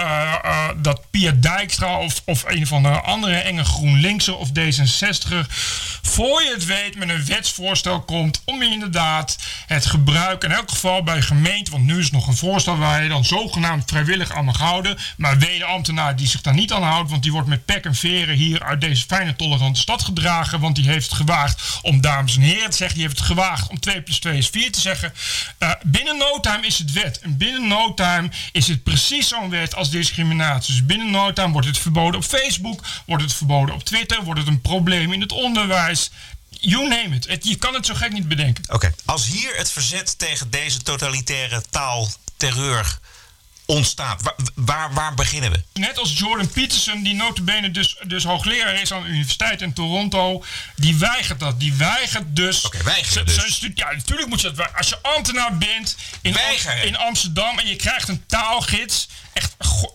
dat 0.81 1.01
Pia 1.11 1.31
Dijkstra 1.31 1.99
of, 1.99 2.21
of 2.25 2.43
een 2.47 2.67
van 2.67 2.83
de 2.83 3.01
andere 3.01 3.35
enge 3.35 3.65
GroenLinkse 3.65 4.35
of 4.35 4.49
D66 4.49 5.47
voor 6.01 6.43
je 6.43 6.51
het 6.53 6.65
weet 6.65 6.95
met 6.95 7.09
een 7.09 7.25
wetsvoorstel 7.25 8.01
komt 8.01 8.41
om 8.45 8.61
inderdaad 8.61 9.37
het 9.65 9.85
gebruik, 9.85 10.43
in 10.43 10.51
elk 10.51 10.69
geval 10.69 11.03
bij 11.03 11.21
gemeenten, 11.21 11.73
want 11.73 11.85
nu 11.85 11.99
is 11.99 12.11
nog 12.11 12.27
een 12.27 12.37
voorstel 12.37 12.77
waar 12.77 13.03
je 13.03 13.09
dan 13.09 13.25
zogenaamd 13.25 13.83
vrijwillig 13.89 14.31
aan 14.31 14.45
mag 14.45 14.57
houden, 14.57 14.97
maar 15.17 15.37
wederambtenaar 15.37 16.15
die 16.15 16.27
zich 16.27 16.41
daar 16.41 16.53
niet 16.53 16.71
aan 16.71 16.83
houdt, 16.83 17.09
want 17.09 17.23
die 17.23 17.31
wordt 17.31 17.47
met 17.47 17.65
pek 17.65 17.85
en 17.85 17.95
veren 17.95 18.35
hier 18.35 18.63
uit 18.63 18.81
deze 18.81 19.05
fijne 19.07 19.35
tolerante 19.35 19.79
stad 19.79 20.03
gedragen, 20.03 20.46
want 20.51 20.75
die 20.75 20.89
heeft 20.89 21.13
gewaagd 21.13 21.79
om 21.81 22.01
dames 22.01 22.35
en 22.35 22.41
heren 22.41 22.69
te 22.69 22.77
zeggen, 22.77 22.97
die 22.97 23.05
heeft 23.05 23.19
het 23.19 23.27
gewaagd 23.27 23.69
om 23.69 23.79
2 23.79 24.01
plus 24.01 24.19
2 24.19 24.37
is 24.37 24.47
4 24.47 24.71
te 24.71 24.79
zeggen. 24.79 25.13
Uh, 25.59 25.71
binnen 25.83 26.17
no 26.17 26.39
time 26.39 26.65
is 26.65 26.77
het 26.77 26.91
wet 26.91 27.19
en 27.19 27.37
binnen 27.37 27.67
no 27.67 27.93
time 27.93 28.29
is 28.51 28.67
het 28.67 28.83
precies 28.83 29.27
zo'n 29.27 29.49
wet 29.49 29.75
als 29.75 29.89
discriminatie. 29.89 30.73
Dus 30.73 30.85
binnen 30.85 31.11
no 31.11 31.33
time 31.33 31.51
wordt 31.51 31.67
het 31.67 31.77
verboden 31.77 32.19
op 32.19 32.25
Facebook, 32.25 32.83
wordt 33.05 33.23
het 33.23 33.33
verboden 33.33 33.75
op 33.75 33.83
Twitter, 33.83 34.23
wordt 34.23 34.39
het 34.39 34.49
een 34.49 34.61
probleem 34.61 35.13
in 35.13 35.21
het 35.21 35.31
onderwijs. 35.31 36.11
You 36.49 36.87
name 36.87 37.15
it. 37.15 37.27
het. 37.27 37.47
Je 37.47 37.55
kan 37.55 37.73
het 37.73 37.85
zo 37.85 37.93
gek 37.93 38.11
niet 38.11 38.27
bedenken. 38.27 38.63
Oké, 38.67 38.93
als 39.05 39.25
hier 39.25 39.55
het 39.55 39.71
verzet 39.71 40.19
tegen 40.19 40.49
deze 40.49 40.81
totalitaire 40.81 41.61
taal, 41.69 42.09
terreur 42.37 42.99
ontstaat? 43.67 44.21
Waar, 44.21 44.35
waar, 44.55 44.93
waar, 44.93 45.13
beginnen 45.13 45.51
we? 45.51 45.61
Net 45.73 45.97
als 45.97 46.17
Jordan 46.17 46.49
Peterson, 46.49 47.03
die 47.03 47.15
notabene 47.15 47.71
dus, 47.71 47.97
dus 48.07 48.23
hoogleraar 48.23 48.81
is 48.81 48.91
aan 48.91 49.03
de 49.03 49.07
universiteit 49.07 49.61
in 49.61 49.73
Toronto, 49.73 50.43
die 50.75 50.95
weigert 50.95 51.39
dat. 51.39 51.59
Die 51.59 51.73
weigert 51.73 52.35
dus... 52.35 52.65
Oké, 52.65 52.77
okay, 52.77 52.93
weigert 52.93 53.27
dus. 53.27 53.61
Ja, 53.75 53.91
natuurlijk 53.91 54.29
moet 54.29 54.41
je 54.41 54.51
dat... 54.51 54.75
Als 54.75 54.89
je 54.89 54.97
ambtenaar 55.01 55.57
bent 55.57 55.97
in, 56.21 56.35
in 56.83 56.97
Amsterdam 56.97 57.59
en 57.59 57.67
je 57.67 57.75
krijgt 57.75 58.07
een 58.07 58.23
taalgids, 58.25 59.07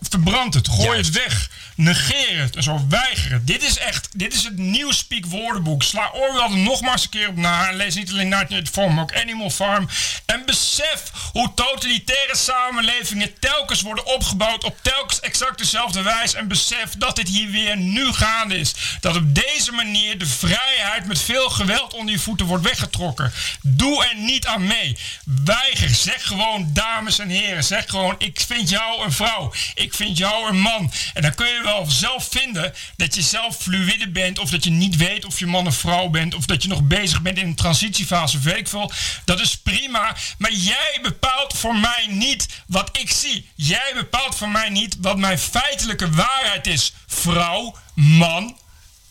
verbrand 0.01 0.53
het, 0.53 0.67
gooi 0.67 0.97
het 0.97 1.09
weg. 1.09 1.49
Negeer 1.75 2.39
het 2.39 2.55
zo 2.59 2.85
weigeren. 2.89 3.45
Dit 3.45 3.63
is 3.63 3.77
echt, 3.77 4.09
dit 4.19 4.33
is 4.33 4.43
het 4.43 4.57
nieuwe 4.57 4.93
Speak 4.93 5.25
woordenboek. 5.25 5.83
Sla 5.83 6.11
Orwell 6.13 6.43
er 6.43 6.57
nogmaals 6.57 7.03
een 7.03 7.09
keer 7.09 7.27
op 7.27 7.35
na. 7.35 7.69
En 7.69 7.75
lees 7.75 7.95
niet 7.95 8.11
alleen 8.11 8.27
Night 8.27 8.69
Farm, 8.69 8.93
maar 8.93 9.03
ook 9.03 9.15
Animal 9.15 9.49
Farm. 9.49 9.89
En 10.25 10.45
besef 10.45 11.11
hoe 11.31 11.51
totalitaire 11.55 12.35
samenlevingen 12.35 13.39
telkens 13.39 13.81
worden 13.81 14.05
opgebouwd 14.05 14.63
op 14.63 14.77
telkens 14.81 15.19
exact 15.19 15.57
dezelfde 15.57 16.01
wijze. 16.01 16.37
En 16.37 16.47
besef 16.47 16.89
dat 16.97 17.15
dit 17.15 17.27
hier 17.27 17.49
weer 17.49 17.77
nu 17.77 18.13
gaande 18.13 18.57
is. 18.57 18.73
Dat 18.99 19.15
op 19.15 19.35
deze 19.35 19.71
manier 19.71 20.17
de 20.17 20.25
vrijheid 20.25 21.05
met 21.05 21.21
veel 21.21 21.49
geweld 21.49 21.93
onder 21.93 22.13
je 22.13 22.19
voeten 22.19 22.45
wordt 22.45 22.63
weggetrokken. 22.63 23.33
Doe 23.61 24.05
er 24.05 24.15
niet 24.15 24.45
aan 24.45 24.67
mee. 24.67 24.97
Weiger. 25.25 25.89
Zeg 25.89 26.27
gewoon, 26.27 26.69
dames 26.73 27.19
en 27.19 27.29
heren. 27.29 27.63
Zeg 27.63 27.89
gewoon, 27.89 28.15
ik 28.17 28.43
vind 28.47 28.69
jou 28.69 29.03
een 29.03 29.11
vrouw. 29.11 29.52
Ik 29.73 29.93
vind 29.93 30.17
jou 30.17 30.49
een 30.49 30.59
man. 30.59 30.91
En 31.13 31.21
dan 31.21 31.35
kun 31.35 31.47
je 31.47 31.61
wel 31.63 31.85
zelf 31.89 32.27
vinden 32.31 32.73
dat 32.95 33.15
je 33.15 33.21
zelf 33.21 33.57
fluide 33.57 34.09
bent. 34.09 34.39
Of 34.39 34.49
dat 34.49 34.63
je 34.63 34.69
niet 34.69 34.95
weet 34.95 35.25
of 35.25 35.39
je 35.39 35.45
man 35.45 35.67
of 35.67 35.75
vrouw 35.75 36.07
bent. 36.07 36.35
Of 36.35 36.45
dat 36.45 36.63
je 36.63 36.69
nog 36.69 36.83
bezig 36.83 37.21
bent 37.21 37.37
in 37.37 37.47
een 37.47 37.55
transitiefase. 37.55 38.39
Weet 38.39 38.57
ik 38.57 38.67
veel. 38.67 38.91
Dat 39.25 39.39
is 39.39 39.57
prima. 39.57 40.15
Maar 40.37 40.53
jij 40.53 40.99
bepaalt 41.01 41.57
voor 41.57 41.75
mij 41.75 42.07
niet 42.09 42.47
wat 42.67 42.89
ik 42.91 43.11
zie. 43.11 43.49
Jij 43.55 43.91
bepaalt 43.93 44.35
voor 44.35 44.49
mij 44.49 44.69
niet 44.69 44.97
wat 45.01 45.17
mijn 45.17 45.39
feitelijke 45.39 46.09
waarheid 46.09 46.67
is. 46.67 46.93
Vrouw, 47.07 47.75
man. 47.93 48.57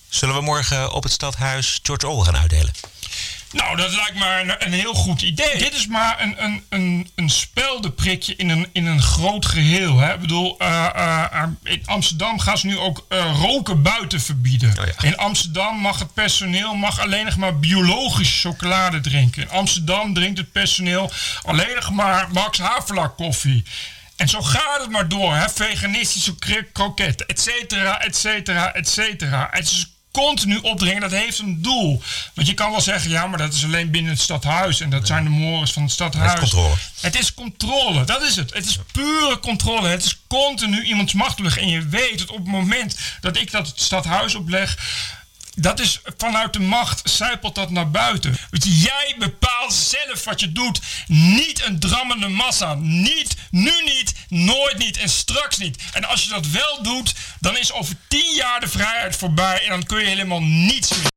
Zullen 0.08 0.34
we 0.34 0.40
morgen 0.40 0.92
op 0.92 1.02
het 1.02 1.12
stadhuis 1.12 1.80
George 1.82 2.08
Orwell 2.08 2.24
gaan 2.24 2.40
uitdelen? 2.40 2.72
Nou, 3.52 3.76
dat 3.76 3.94
lijkt 3.94 4.14
me 4.14 4.40
een, 4.40 4.66
een, 4.66 4.72
heel 4.72 4.94
goed 4.94 5.22
idee. 5.22 5.58
Dit 5.58 5.74
is 5.74 5.86
maar 5.86 6.22
een, 6.22 6.44
een, 6.44 6.64
een, 6.68 7.10
een 7.14 7.30
speldenprikje 7.30 8.36
in 8.36 8.48
een, 8.48 8.68
in 8.72 8.86
een 8.86 9.02
groot 9.02 9.46
geheel. 9.46 9.98
Hè? 9.98 10.14
Ik 10.14 10.20
bedoel, 10.20 10.56
uh, 10.62 10.88
uh, 10.96 11.42
in 11.62 11.82
Amsterdam 11.84 12.40
gaan 12.40 12.58
ze 12.58 12.66
nu 12.66 12.78
ook 12.78 13.06
uh, 13.08 13.38
roken 13.40 13.82
buiten 13.82 14.20
verbieden. 14.20 14.78
Oh 14.78 14.86
ja. 14.86 15.06
In 15.08 15.16
Amsterdam 15.16 15.76
mag 15.76 15.98
het 15.98 16.14
personeel 16.14 16.74
mag 16.74 17.00
alleen 17.00 17.24
nog 17.24 17.36
maar 17.36 17.58
biologische 17.58 18.48
chocolade 18.48 19.00
drinken. 19.00 19.42
In 19.42 19.50
Amsterdam 19.50 20.14
drinkt 20.14 20.38
het 20.38 20.52
personeel 20.52 21.12
alleen 21.42 21.74
nog 21.74 21.90
maar 21.90 22.28
Max 22.32 22.58
Havelaar 22.58 23.10
koffie. 23.10 23.64
En 24.16 24.28
zo 24.28 24.42
gaat 24.42 24.80
het 24.80 24.90
maar 24.90 25.08
door, 25.08 25.34
hè? 25.34 25.48
veganistische 25.48 26.34
kroketten, 26.72 27.26
et 27.26 27.40
cetera, 27.40 28.00
et 28.00 28.16
cetera, 28.16 28.72
et 28.72 28.88
cetera. 28.88 29.48
Het 29.50 29.64
is 29.64 29.86
continu 30.12 30.56
opdringen, 30.56 31.00
dat 31.00 31.10
heeft 31.10 31.38
een 31.38 31.62
doel. 31.62 32.02
Want 32.34 32.46
je 32.46 32.54
kan 32.54 32.70
wel 32.70 32.80
zeggen, 32.80 33.10
ja, 33.10 33.26
maar 33.26 33.38
dat 33.38 33.52
is 33.52 33.64
alleen 33.64 33.90
binnen 33.90 34.12
het 34.12 34.20
stadhuis. 34.20 34.80
En 34.80 34.90
dat 34.90 35.06
zijn 35.06 35.24
de 35.24 35.30
mores 35.30 35.72
van 35.72 35.82
het 35.82 35.92
stadhuis. 35.92 36.32
Het 36.32 36.42
is 36.42 36.50
controle. 36.50 36.76
Het 37.00 37.18
is 37.18 37.34
controle, 37.34 38.04
dat 38.04 38.22
is 38.22 38.36
het. 38.36 38.54
Het 38.54 38.66
is 38.66 38.78
pure 38.92 39.38
controle. 39.38 39.88
Het 39.88 40.04
is 40.04 40.20
continu 40.26 40.82
iemands 40.82 41.12
macht 41.12 41.56
En 41.56 41.68
je 41.68 41.88
weet 41.88 42.18
dat 42.18 42.30
op 42.30 42.36
het 42.36 42.46
moment 42.46 42.98
dat 43.20 43.36
ik 43.36 43.50
dat 43.50 43.66
het 43.66 43.80
stadhuis 43.80 44.34
opleg 44.34 44.76
dat 45.54 45.80
is 45.80 46.00
vanuit 46.16 46.52
de 46.52 46.60
macht 46.60 47.10
zijpelt 47.10 47.54
dat 47.54 47.70
naar 47.70 47.90
buiten. 47.90 48.36
jij 48.50 49.14
bepaalt 49.18 49.72
zelf 49.72 50.24
wat 50.24 50.40
je 50.40 50.52
doet. 50.52 50.80
Niet 51.06 51.64
een 51.64 51.80
drammende 51.80 52.28
massa. 52.28 52.74
Niet, 52.74 53.36
nu 53.50 53.72
niet, 53.84 54.14
nooit 54.28 54.78
niet 54.78 54.96
en 54.96 55.08
straks 55.08 55.58
niet. 55.58 55.82
En 55.92 56.04
als 56.04 56.24
je 56.24 56.30
dat 56.30 56.46
wel 56.46 56.82
doet, 56.82 57.14
dan 57.40 57.56
is 57.56 57.72
over 57.72 57.94
tien 58.08 58.34
jaar 58.34 58.60
de 58.60 58.68
vrijheid 58.68 59.16
voorbij 59.16 59.62
en 59.62 59.68
dan 59.68 59.82
kun 59.82 59.98
je 59.98 60.06
helemaal 60.06 60.42
niets 60.42 60.90
meer. 60.90 61.11